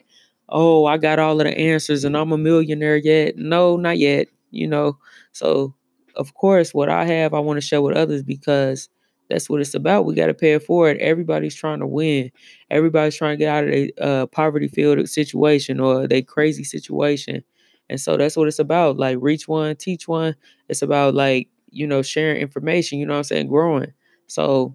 oh, 0.48 0.87
I 0.87 0.98
got 0.98 1.18
all 1.18 1.40
of 1.40 1.46
the 1.46 1.57
answers 1.57 2.05
and 2.05 2.16
I'm 2.16 2.33
a 2.33 2.38
millionaire 2.38 2.96
yet. 2.96 3.37
No, 3.37 3.77
not 3.77 3.98
yet. 3.98 4.29
You 4.51 4.66
know, 4.68 4.98
so 5.33 5.74
of 6.16 6.35
course, 6.35 6.74
what 6.74 6.88
I 6.88 7.05
have, 7.07 7.35
I 7.35 7.38
want 7.38 7.59
to 7.59 7.66
share 7.66 7.81
with 7.83 7.96
others 7.96 8.22
because 8.22 8.88
that's 9.31 9.48
what 9.48 9.61
it's 9.61 9.74
about. 9.74 10.05
We 10.07 10.14
got 10.14 10.27
to 10.27 10.35
pay 10.35 10.55
it 10.55 10.62
forward. 10.62 10.96
Everybody's 10.98 11.55
trying 11.55 11.81
to 11.81 11.87
win. 11.87 12.31
Everybody's 12.70 13.16
trying 13.16 13.38
to 13.38 13.44
get 13.44 13.55
out 13.55 13.64
of 13.64 13.70
a 13.70 13.92
uh, 14.03 14.27
poverty 14.27 14.68
field 14.68 15.07
situation 15.09 15.81
or 15.81 16.07
a 16.11 16.22
crazy 16.22 16.64
situation. 16.64 17.44
And 17.90 18.01
so 18.01 18.16
that's 18.16 18.37
what 18.37 18.48
it's 18.48 18.59
about. 18.59 18.98
Like 18.98 19.18
reach 19.20 19.48
one, 19.48 19.77
teach 19.77 20.09
one. 20.09 20.37
It's 20.68 20.83
about 20.83 21.14
like, 21.14 21.48
you 21.70 21.87
know, 21.87 22.03
sharing 22.03 22.40
information, 22.40 22.98
you 22.98 23.07
know 23.07 23.14
what 23.14 23.18
I'm 23.18 23.24
saying, 23.24 23.48
growing. 23.48 23.92
So, 24.27 24.74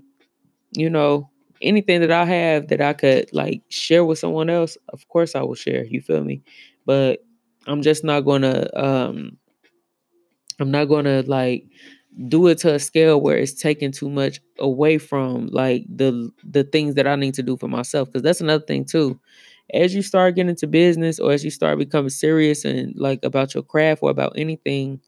you 0.74 0.90
know, 0.90 1.30
anything 1.62 2.02
that 2.02 2.12
I 2.12 2.26
have 2.26 2.68
that 2.70 2.82
I 2.82 2.94
could 2.94 3.30
like 3.34 3.62
share 3.70 4.06
with 4.06 4.20
someone 4.20 4.50
else, 4.50 4.78
of 4.90 5.08
course 5.10 5.36
I 5.36 5.42
will 5.44 5.56
share. 5.56 5.86
You 5.86 6.02
feel 6.02 6.24
me? 6.24 6.44
But 6.86 7.24
I'm 7.68 7.82
just 7.82 8.04
not 8.04 8.22
gonna 8.22 8.68
um 8.76 9.38
I'm 10.60 10.72
not 10.72 10.86
gonna 10.86 11.24
like 11.24 11.66
do 12.28 12.48
it 12.48 12.60
to 12.60 12.74
a 12.76 12.80
scale 12.80 13.20
where 13.20 13.38
it's 13.38 13.54
taking 13.54 13.92
too 13.92 14.10
much 14.10 14.40
away 14.60 14.98
from 14.98 15.48
like 15.48 15.86
the 15.94 16.30
the 16.44 16.64
things 16.64 16.96
that 16.96 17.08
I 17.08 17.16
need 17.16 17.34
to 17.36 17.44
do 17.44 17.58
for 17.58 17.68
myself. 17.68 18.12
Cause 18.14 18.22
that's 18.22 18.42
another 18.42 18.64
thing 18.66 18.86
too 18.86 19.20
as 19.74 19.96
you 19.96 20.02
start 20.02 20.36
getting 20.36 20.50
into 20.50 20.68
business 20.68 21.20
or 21.20 21.32
as 21.32 21.44
you 21.44 21.52
start 21.52 21.80
becoming 21.80 22.10
serious 22.10 22.66
and 22.66 22.94
like 22.96 23.24
about 23.24 23.54
your 23.54 23.64
craft 23.64 24.04
or 24.04 24.10
about 24.10 24.34
anything, 24.38 25.00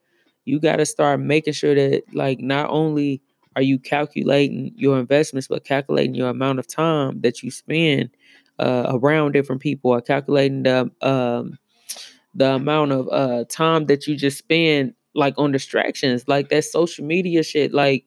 you 0.45 0.59
got 0.59 0.77
to 0.77 0.85
start 0.85 1.19
making 1.19 1.53
sure 1.53 1.75
that 1.75 2.03
like 2.13 2.39
not 2.39 2.69
only 2.69 3.21
are 3.55 3.61
you 3.61 3.79
calculating 3.79 4.71
your 4.75 4.99
investments, 4.99 5.47
but 5.47 5.63
calculating 5.65 6.15
your 6.15 6.29
amount 6.29 6.59
of 6.59 6.67
time 6.67 7.21
that 7.21 7.41
you 7.43 7.51
spend 7.51 8.09
uh, 8.59 8.91
around 9.01 9.31
different 9.33 9.61
people 9.61 9.91
or 9.91 10.01
calculating 10.01 10.63
the 10.63 10.91
um, 11.01 11.57
the 12.33 12.55
amount 12.55 12.91
of 12.91 13.07
uh, 13.11 13.45
time 13.49 13.85
that 13.85 14.07
you 14.07 14.15
just 14.15 14.37
spend 14.37 14.93
like 15.13 15.33
on 15.37 15.51
distractions, 15.51 16.27
like 16.27 16.49
that 16.49 16.63
social 16.65 17.05
media 17.05 17.43
shit. 17.43 17.73
Like 17.73 18.05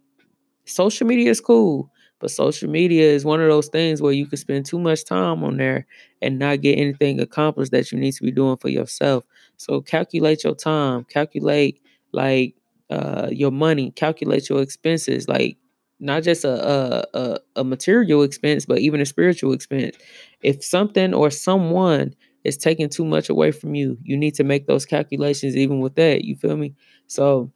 social 0.67 1.07
media 1.07 1.31
is 1.31 1.41
cool, 1.41 1.91
but 2.21 2.31
social 2.31 2.69
media 2.69 3.05
is 3.05 3.25
one 3.25 3.41
of 3.41 3.49
those 3.49 3.69
things 3.69 4.03
where 4.03 4.13
you 4.13 4.27
can 4.27 4.39
spend 4.39 4.67
too 4.67 4.79
much 4.79 5.05
time 5.05 5.43
on 5.45 5.57
there 5.57 5.87
and 6.23 6.39
not 6.39 6.61
get 6.61 6.79
anything 6.79 7.21
accomplished 7.21 7.73
that 7.73 7.93
you 7.93 7.99
need 7.99 8.13
to 8.13 8.23
be 8.23 8.31
doing 8.33 8.57
for 8.57 8.69
yourself. 8.69 9.25
So 9.57 9.81
calculate 9.81 10.45
your 10.45 10.55
time, 10.55 11.05
calculate 11.05 11.81
like 12.13 12.55
uh, 12.91 13.29
your 13.31 13.51
money, 13.53 13.91
calculate 13.93 14.49
your 14.49 14.63
expenses, 14.63 15.29
like 15.29 15.57
not 16.01 16.23
just 16.23 16.45
a, 16.45 17.07
a 17.17 17.39
a 17.57 17.65
material 17.65 18.23
expense, 18.23 18.65
but 18.67 18.79
even 18.79 19.01
a 19.01 19.07
spiritual 19.07 19.53
expense. 19.53 19.97
If 20.43 20.65
something 20.65 21.13
or 21.15 21.31
someone 21.31 22.15
is 22.45 22.57
taking 22.57 22.89
too 22.89 23.05
much 23.05 23.29
away 23.29 23.51
from 23.51 23.75
you, 23.75 23.99
you 24.05 24.17
need 24.17 24.35
to 24.35 24.45
make 24.45 24.67
those 24.67 24.87
calculations 24.87 25.57
even 25.57 25.81
with 25.81 25.97
that. 25.97 26.25
You 26.25 26.37
feel 26.37 26.57
me? 26.57 26.75
So 27.09 27.51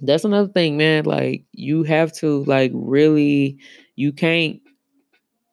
that's 0.00 0.24
another 0.24 0.48
thing, 0.52 0.76
man. 0.76 1.04
Like 1.04 1.44
you 1.52 1.82
have 1.84 2.12
to 2.14 2.44
like 2.44 2.70
really 2.74 3.58
you 3.96 4.12
can't 4.12 4.60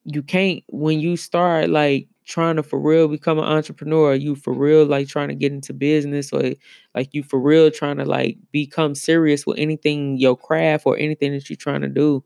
you 0.06 0.23
can't 0.23 0.63
when 0.69 0.99
you 0.99 1.17
start 1.17 1.69
like 1.69 2.08
trying 2.25 2.56
to 2.56 2.63
for 2.63 2.80
real 2.80 3.08
become 3.08 3.39
an 3.39 3.45
entrepreneur, 3.45 4.13
you 4.13 4.36
for 4.36 4.54
real 4.54 4.86
like 4.86 5.08
trying 5.08 5.30
to 5.30 5.36
get 5.36 5.52
into 5.52 5.73
business 5.73 6.32
or 6.32 6.54
like 6.95 7.10
you 7.13 7.23
for 7.23 7.39
real 7.39 7.71
trying 7.71 7.97
to 7.97 8.06
like 8.06 8.38
become 8.52 8.95
serious 8.95 9.45
with 9.45 9.58
anything 9.60 10.17
your 10.17 10.38
craft 10.38 10.86
or 10.86 10.97
anything 10.97 11.32
that 11.34 11.49
you're 11.49 11.58
trying 11.58 11.82
to 11.82 11.89
do, 11.89 12.23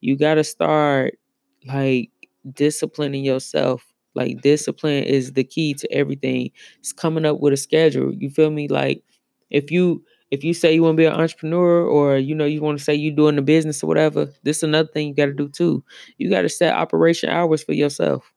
you 0.00 0.16
got 0.16 0.34
to 0.34 0.44
start 0.44 1.18
like 1.66 2.10
disciplining 2.52 3.24
yourself. 3.24 3.84
Like 4.14 4.42
discipline 4.42 5.04
is 5.04 5.32
the 5.32 5.44
key 5.44 5.74
to 5.74 5.92
everything. 5.92 6.50
It's 6.78 6.92
coming 6.92 7.24
up 7.24 7.40
with 7.40 7.52
a 7.52 7.56
schedule. 7.56 8.12
You 8.14 8.30
feel 8.30 8.50
me? 8.50 8.68
Like 8.68 9.02
if 9.50 9.70
you 9.70 10.04
if 10.34 10.44
you 10.44 10.54
say 10.54 10.74
you 10.74 10.82
want 10.82 10.94
to 10.96 11.00
be 11.02 11.06
an 11.06 11.14
entrepreneur 11.14 11.82
or 11.86 12.16
you 12.18 12.34
know 12.34 12.44
you 12.44 12.60
want 12.62 12.78
to 12.78 12.84
say 12.84 12.94
you're 12.94 13.14
doing 13.14 13.36
the 13.36 13.42
business 13.42 13.82
or 13.82 13.86
whatever, 13.86 14.26
this 14.42 14.58
is 14.58 14.62
another 14.64 14.88
thing 14.88 15.08
you 15.08 15.14
got 15.14 15.26
to 15.26 15.32
do 15.34 15.48
too. 15.48 15.84
You 16.18 16.30
got 16.30 16.42
to 16.42 16.48
set 16.48 16.74
operation 16.74 17.30
hours 17.30 17.62
for 17.64 17.72
yourself. 17.72 18.32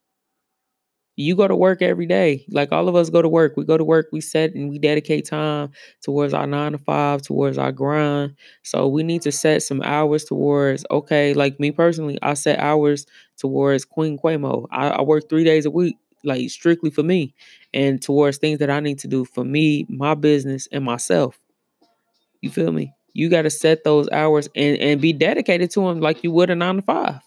You 1.19 1.35
go 1.35 1.47
to 1.47 1.55
work 1.55 1.81
every 1.81 2.05
day. 2.05 2.45
Like 2.49 2.71
all 2.71 2.87
of 2.87 2.95
us 2.95 3.09
go 3.09 3.23
to 3.23 3.27
work. 3.29 3.57
We 3.57 3.65
go 3.65 3.75
to 3.77 3.83
work, 3.83 4.09
we 4.11 4.21
set 4.21 4.53
and 4.53 4.69
we 4.69 4.77
dedicate 4.77 5.25
time 5.25 5.71
towards 6.03 6.31
our 6.33 6.45
nine 6.45 6.73
to 6.73 6.77
five, 6.77 7.23
towards 7.23 7.57
our 7.57 7.71
grind. 7.71 8.35
So 8.61 8.87
we 8.87 9.01
need 9.01 9.23
to 9.23 9.31
set 9.31 9.63
some 9.63 9.81
hours 9.81 10.25
towards, 10.25 10.85
okay, 10.91 11.33
like 11.33 11.59
me 11.59 11.71
personally, 11.71 12.19
I 12.21 12.35
set 12.35 12.59
hours 12.59 13.07
towards 13.37 13.83
Queen 13.83 14.19
Quemo. 14.19 14.67
I, 14.69 14.89
I 14.89 15.01
work 15.01 15.27
three 15.27 15.43
days 15.43 15.65
a 15.65 15.71
week, 15.71 15.97
like 16.23 16.51
strictly 16.51 16.91
for 16.91 17.01
me 17.03 17.33
and 17.73 17.99
towards 17.99 18.37
things 18.37 18.59
that 18.59 18.69
I 18.69 18.79
need 18.79 18.99
to 18.99 19.07
do 19.07 19.25
for 19.25 19.43
me, 19.43 19.87
my 19.89 20.13
business, 20.13 20.67
and 20.71 20.85
myself. 20.85 21.39
You 22.41 22.49
feel 22.49 22.71
me? 22.71 22.93
You 23.13 23.29
got 23.29 23.43
to 23.43 23.49
set 23.49 23.83
those 23.83 24.07
hours 24.09 24.47
and, 24.55 24.77
and 24.77 25.01
be 25.01 25.13
dedicated 25.13 25.71
to 25.71 25.81
them 25.81 25.99
like 25.99 26.23
you 26.23 26.31
would 26.31 26.49
a 26.49 26.55
nine 26.55 26.75
to 26.77 26.81
five. 26.81 27.19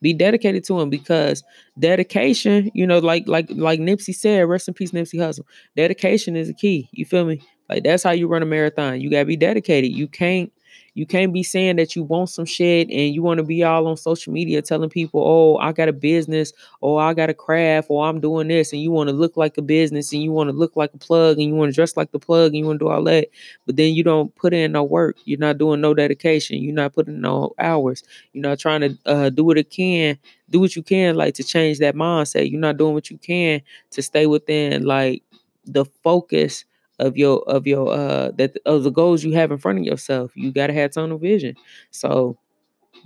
Be 0.00 0.12
dedicated 0.12 0.64
to 0.64 0.78
them 0.78 0.90
because 0.90 1.44
dedication, 1.78 2.70
you 2.74 2.86
know, 2.86 2.98
like 2.98 3.28
like 3.28 3.46
like 3.50 3.80
Nipsey 3.80 4.14
said, 4.14 4.48
rest 4.48 4.68
in 4.68 4.74
peace, 4.74 4.90
Nipsey 4.90 5.14
Hussle. 5.18 5.44
Dedication 5.76 6.36
is 6.36 6.48
the 6.48 6.54
key. 6.54 6.88
You 6.92 7.04
feel 7.04 7.24
me? 7.24 7.40
Like 7.68 7.84
that's 7.84 8.02
how 8.02 8.10
you 8.10 8.26
run 8.26 8.42
a 8.42 8.46
marathon. 8.46 9.00
You 9.00 9.10
gotta 9.10 9.24
be 9.24 9.36
dedicated. 9.36 9.92
You 9.92 10.08
can't 10.08 10.52
You 10.94 11.06
can't 11.06 11.32
be 11.32 11.42
saying 11.42 11.76
that 11.76 11.96
you 11.96 12.02
want 12.02 12.28
some 12.28 12.44
shit 12.44 12.90
and 12.90 13.14
you 13.14 13.22
want 13.22 13.38
to 13.38 13.44
be 13.44 13.62
all 13.64 13.86
on 13.86 13.96
social 13.96 14.32
media 14.32 14.60
telling 14.60 14.90
people, 14.90 15.22
oh, 15.24 15.56
I 15.56 15.72
got 15.72 15.88
a 15.88 15.92
business, 15.92 16.52
or 16.80 17.00
I 17.00 17.14
got 17.14 17.30
a 17.30 17.34
craft, 17.34 17.86
or 17.90 18.04
I'm 18.06 18.20
doing 18.20 18.48
this, 18.48 18.72
and 18.72 18.82
you 18.82 18.90
want 18.90 19.08
to 19.08 19.14
look 19.14 19.36
like 19.36 19.56
a 19.56 19.62
business 19.62 20.12
and 20.12 20.22
you 20.22 20.32
want 20.32 20.50
to 20.50 20.56
look 20.56 20.76
like 20.76 20.92
a 20.92 20.98
plug 20.98 21.38
and 21.38 21.48
you 21.48 21.54
want 21.54 21.70
to 21.70 21.74
dress 21.74 21.96
like 21.96 22.12
the 22.12 22.18
plug 22.18 22.48
and 22.48 22.58
you 22.58 22.66
want 22.66 22.78
to 22.80 22.84
do 22.84 22.90
all 22.90 23.02
that. 23.04 23.28
But 23.64 23.76
then 23.76 23.94
you 23.94 24.04
don't 24.04 24.34
put 24.34 24.52
in 24.52 24.72
no 24.72 24.82
work. 24.82 25.16
You're 25.24 25.38
not 25.38 25.58
doing 25.58 25.80
no 25.80 25.94
dedication. 25.94 26.62
You're 26.62 26.74
not 26.74 26.92
putting 26.92 27.20
no 27.20 27.54
hours. 27.58 28.02
You're 28.32 28.42
not 28.42 28.58
trying 28.58 28.80
to 28.82 28.98
uh, 29.06 29.30
do 29.30 29.44
what 29.44 29.58
it 29.58 29.70
can, 29.70 30.18
do 30.50 30.60
what 30.60 30.76
you 30.76 30.82
can, 30.82 31.16
like 31.16 31.34
to 31.34 31.44
change 31.44 31.78
that 31.78 31.94
mindset. 31.94 32.50
You're 32.50 32.60
not 32.60 32.76
doing 32.76 32.94
what 32.94 33.10
you 33.10 33.16
can 33.18 33.62
to 33.92 34.02
stay 34.02 34.26
within 34.26 34.84
like 34.84 35.22
the 35.64 35.84
focus 36.02 36.64
of 37.06 37.16
your 37.16 37.42
of 37.48 37.66
your 37.66 37.92
uh 37.92 38.30
that 38.38 38.56
of 38.66 38.84
the 38.84 38.90
goals 38.90 39.24
you 39.24 39.32
have 39.32 39.52
in 39.52 39.58
front 39.58 39.78
of 39.80 39.84
yourself. 39.84 40.32
You 40.36 40.52
gotta 40.52 40.72
have 40.74 40.92
tunnel 40.92 41.18
vision. 41.18 41.56
So 41.90 42.38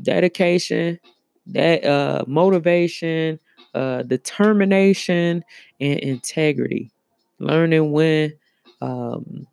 dedication, 0.03 0.99
that 1.49 1.85
uh 1.85 2.25
motivation, 2.27 3.39
uh 3.75 4.03
determination, 4.03 5.45
and 5.81 5.99
integrity. 6.01 6.91
Learning 7.39 7.93
when 7.93 8.33
um 8.81 9.47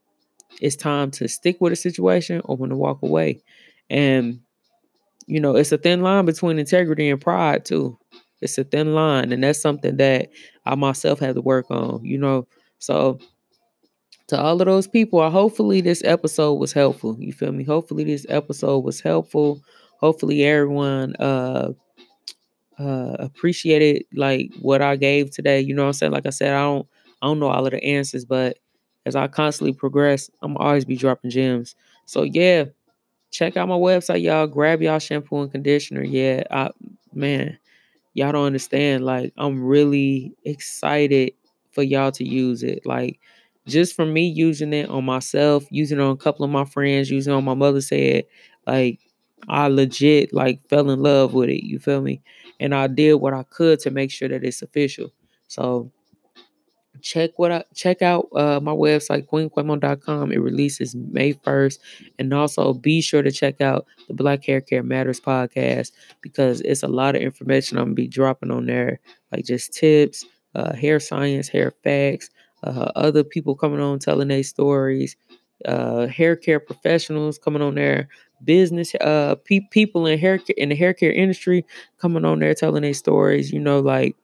it's 0.62 0.76
time 0.76 1.12
to 1.12 1.28
stick 1.28 1.58
with 1.62 1.74
a 1.74 1.76
situation 1.78 2.42
or 2.46 2.58
when 2.58 2.70
to 2.72 2.78
walk 2.78 3.02
away. 3.04 3.42
And 3.90 4.42
you 5.28 5.40
know, 5.40 5.56
it's 5.56 5.72
a 5.72 5.78
thin 5.78 6.02
line 6.02 6.26
between 6.26 6.60
integrity 6.60 7.10
and 7.10 7.22
pride 7.22 7.66
too. 7.66 7.98
It's 8.42 8.58
a 8.58 8.64
thin 8.66 8.94
line, 8.94 9.32
and 9.32 9.44
that's 9.44 9.62
something 9.62 9.98
that 9.98 10.30
I 10.66 10.76
myself 10.76 11.20
have 11.20 11.36
to 11.36 11.42
work 11.42 11.72
on, 11.72 12.04
you 12.04 12.18
know. 12.18 12.48
So 12.80 13.20
to 14.28 14.40
all 14.40 14.62
of 14.62 14.66
those 14.66 14.88
people, 14.88 15.20
I 15.20 15.30
hopefully 15.30 15.82
this 15.82 16.02
episode 16.06 16.54
was 16.54 16.74
helpful. 16.74 17.18
You 17.20 17.34
feel 17.34 17.52
me? 17.52 17.64
Hopefully 17.64 18.04
this 18.04 18.26
episode 18.30 18.80
was 18.80 19.02
helpful. 19.02 19.62
Hopefully 20.00 20.44
everyone 20.44 21.16
uh 21.18 21.74
uh 22.80 23.16
appreciated 23.20 24.04
like 24.14 24.52
what 24.62 24.82
I 24.82 24.96
gave 24.96 25.32
today. 25.32 25.62
You 25.62 25.76
know 25.76 25.84
what 25.84 25.90
I'm 25.90 25.94
saying? 25.94 26.12
Like 26.12 26.26
I 26.26 26.32
said, 26.32 26.54
I 26.54 26.62
don't 26.62 26.88
I 27.22 27.28
don't 27.28 27.40
know 27.40 27.48
all 27.48 27.66
of 27.66 27.72
the 27.72 27.84
answers, 27.84 28.26
but 28.26 28.58
as 29.06 29.16
I 29.16 29.28
constantly 29.28 29.74
progress, 29.74 30.30
I'm 30.42 30.58
always 30.58 30.86
be 30.86 30.96
dropping 30.96 31.32
gems. 31.32 31.76
So 32.06 32.24
yeah, 32.24 32.66
check 33.32 33.58
out 33.58 33.68
my 33.68 33.76
website, 33.76 34.22
y'all. 34.22 34.48
Grab 34.48 34.82
y'all 34.82 35.00
shampoo 35.00 35.42
and 35.42 35.52
conditioner. 35.52 36.04
Yeah, 36.04 36.44
I 36.50 36.72
man, 37.14 37.58
y'all 38.14 38.32
don't 38.32 38.46
understand. 38.46 39.06
Like, 39.06 39.34
I'm 39.38 39.64
really 39.64 40.34
excited 40.46 41.34
for 41.72 41.84
y'all 41.84 42.12
to 42.14 42.24
use 42.24 42.64
it. 42.64 42.86
Like, 42.86 43.20
just 43.68 43.96
for 43.96 44.06
me 44.06 44.28
using 44.28 44.74
it 44.74 44.90
on 44.90 45.06
myself, 45.06 45.66
using 45.70 46.00
it 46.00 46.04
on 46.04 46.12
a 46.12 46.18
couple 46.18 46.46
of 46.46 46.52
my 46.52 46.66
friends, 46.66 47.10
using 47.10 47.34
on 47.34 47.44
my 47.44 47.54
mother 47.54 47.82
said, 47.82 48.26
like 48.68 49.00
I 49.48 49.68
legit 49.68 50.34
like 50.34 50.68
fell 50.70 50.90
in 50.90 51.02
love 51.02 51.34
with 51.34 51.50
it. 51.50 51.66
You 51.66 51.80
feel 51.80 52.02
me? 52.02 52.22
And 52.60 52.74
I 52.74 52.88
did 52.88 53.16
what 53.16 53.34
I 53.34 53.44
could 53.44 53.80
to 53.80 53.92
make 53.92 54.12
sure 54.12 54.30
that 54.30 54.44
it's 54.44 54.62
official. 54.62 55.12
So 55.48 55.92
check 57.02 57.32
what 57.38 57.52
I 57.52 57.64
check 57.76 58.02
out 58.02 58.28
uh, 58.36 58.60
my 58.62 58.72
website 58.72 59.28
queenquemo.com. 59.28 60.32
It 60.32 60.38
releases 60.38 60.96
May 60.96 61.34
1st. 61.34 61.80
And 62.20 62.34
also 62.34 62.74
be 62.74 63.02
sure 63.02 63.22
to 63.22 63.32
check 63.32 63.62
out 63.62 63.86
the 64.08 64.14
Black 64.14 64.44
Hair 64.46 64.62
Care 64.62 64.84
Matters 64.84 65.20
podcast 65.20 65.92
because 66.22 66.62
it's 66.62 66.84
a 66.84 66.88
lot 66.88 67.16
of 67.16 67.22
information 67.22 67.78
I'm 67.78 67.86
gonna 67.86 67.96
be 67.96 68.08
dropping 68.08 68.52
on 68.52 68.66
there, 68.66 69.00
like 69.32 69.46
just 69.46 69.74
tips, 69.74 70.26
uh, 70.56 70.74
hair 70.74 71.00
science, 71.00 71.48
hair 71.48 71.74
facts, 71.84 72.30
uh, 72.64 72.92
other 72.96 73.24
people 73.24 73.56
coming 73.56 73.80
on 73.80 74.00
telling 74.00 74.30
their 74.30 74.44
stories, 74.44 75.16
uh, 75.66 76.08
hair 76.08 76.36
care 76.36 76.60
professionals 76.60 77.38
coming 77.38 77.62
on 77.62 77.76
there, 77.76 78.10
business 78.44 78.94
uh 78.96 79.36
pe- 79.46 79.68
people 79.72 80.06
in 80.06 80.20
hair 80.20 80.40
in 80.58 80.70
the 80.70 80.76
hair 80.76 80.94
care 80.94 81.12
industry 81.14 81.66
coming 81.98 82.26
on 82.26 82.40
there 82.40 82.54
telling 82.54 82.82
their 82.84 82.94
stories. 82.94 83.52
You 83.52 83.60
know, 83.60 83.80
like 83.80 84.16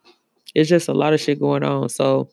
it's 0.56 0.69
just 0.69 0.88
a 0.89 0.93
lot 0.93 1.13
of 1.13 1.21
shit 1.21 1.39
going 1.39 1.63
on. 1.63 1.89
So 1.89 2.30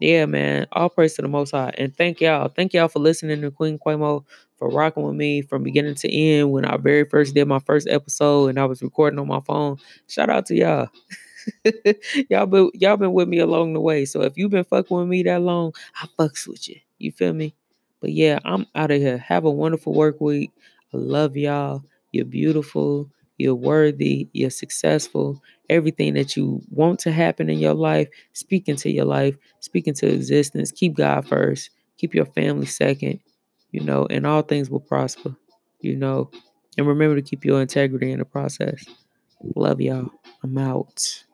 yeah, 0.00 0.26
man. 0.26 0.66
All 0.72 0.88
praise 0.90 1.14
to 1.14 1.22
the 1.22 1.28
Most 1.28 1.52
High, 1.52 1.72
and 1.78 1.96
thank 1.96 2.20
y'all. 2.20 2.48
Thank 2.48 2.72
y'all 2.74 2.88
for 2.88 2.98
listening 2.98 3.40
to 3.42 3.50
Queen 3.52 3.78
Quemo 3.78 4.24
for 4.58 4.68
rocking 4.68 5.04
with 5.04 5.14
me 5.14 5.42
from 5.42 5.62
beginning 5.62 5.94
to 5.96 6.12
end. 6.12 6.50
When 6.50 6.64
I 6.64 6.76
very 6.76 7.04
first 7.04 7.34
did 7.34 7.46
my 7.46 7.60
first 7.60 7.86
episode 7.88 8.48
and 8.48 8.58
I 8.58 8.64
was 8.64 8.82
recording 8.82 9.18
on 9.20 9.28
my 9.28 9.40
phone, 9.40 9.76
shout 10.08 10.28
out 10.30 10.46
to 10.46 10.56
y'all. 10.56 10.88
y'all 12.30 12.46
been 12.46 12.70
y'all 12.74 12.96
been 12.96 13.12
with 13.12 13.28
me 13.28 13.38
along 13.38 13.72
the 13.72 13.80
way. 13.80 14.04
So 14.04 14.22
if 14.22 14.36
you've 14.36 14.50
been 14.50 14.64
fucking 14.64 14.96
with 14.96 15.08
me 15.08 15.22
that 15.24 15.42
long, 15.42 15.72
I 16.00 16.06
fucks 16.18 16.46
with 16.46 16.68
you. 16.68 16.76
You 16.98 17.12
feel 17.12 17.32
me? 17.32 17.54
But 18.00 18.12
yeah, 18.12 18.38
I'm 18.44 18.66
out 18.74 18.90
of 18.90 19.00
here. 19.00 19.18
Have 19.18 19.44
a 19.44 19.50
wonderful 19.50 19.94
work 19.94 20.20
week. 20.20 20.50
I 20.92 20.96
love 20.98 21.36
y'all. 21.36 21.84
You're 22.12 22.24
beautiful. 22.24 23.08
You're 23.38 23.54
worthy. 23.54 24.28
You're 24.32 24.50
successful. 24.50 25.42
Everything 25.70 26.14
that 26.14 26.36
you 26.36 26.60
want 26.70 27.00
to 27.00 27.12
happen 27.12 27.48
in 27.48 27.58
your 27.58 27.74
life, 27.74 28.08
speak 28.32 28.68
into 28.68 28.90
your 28.90 29.04
life, 29.04 29.36
speak 29.60 29.86
into 29.86 30.06
existence. 30.12 30.70
Keep 30.70 30.94
God 30.94 31.26
first. 31.26 31.70
Keep 31.96 32.14
your 32.14 32.26
family 32.26 32.66
second. 32.66 33.20
You 33.70 33.80
know, 33.80 34.06
and 34.10 34.26
all 34.26 34.42
things 34.42 34.68
will 34.68 34.80
prosper. 34.80 35.34
You 35.80 35.96
know, 35.96 36.30
and 36.76 36.86
remember 36.86 37.16
to 37.16 37.22
keep 37.22 37.44
your 37.44 37.60
integrity 37.60 38.12
in 38.12 38.18
the 38.18 38.24
process. 38.24 38.84
Love 39.56 39.80
y'all. 39.80 40.10
I'm 40.42 40.56
out. 40.58 41.24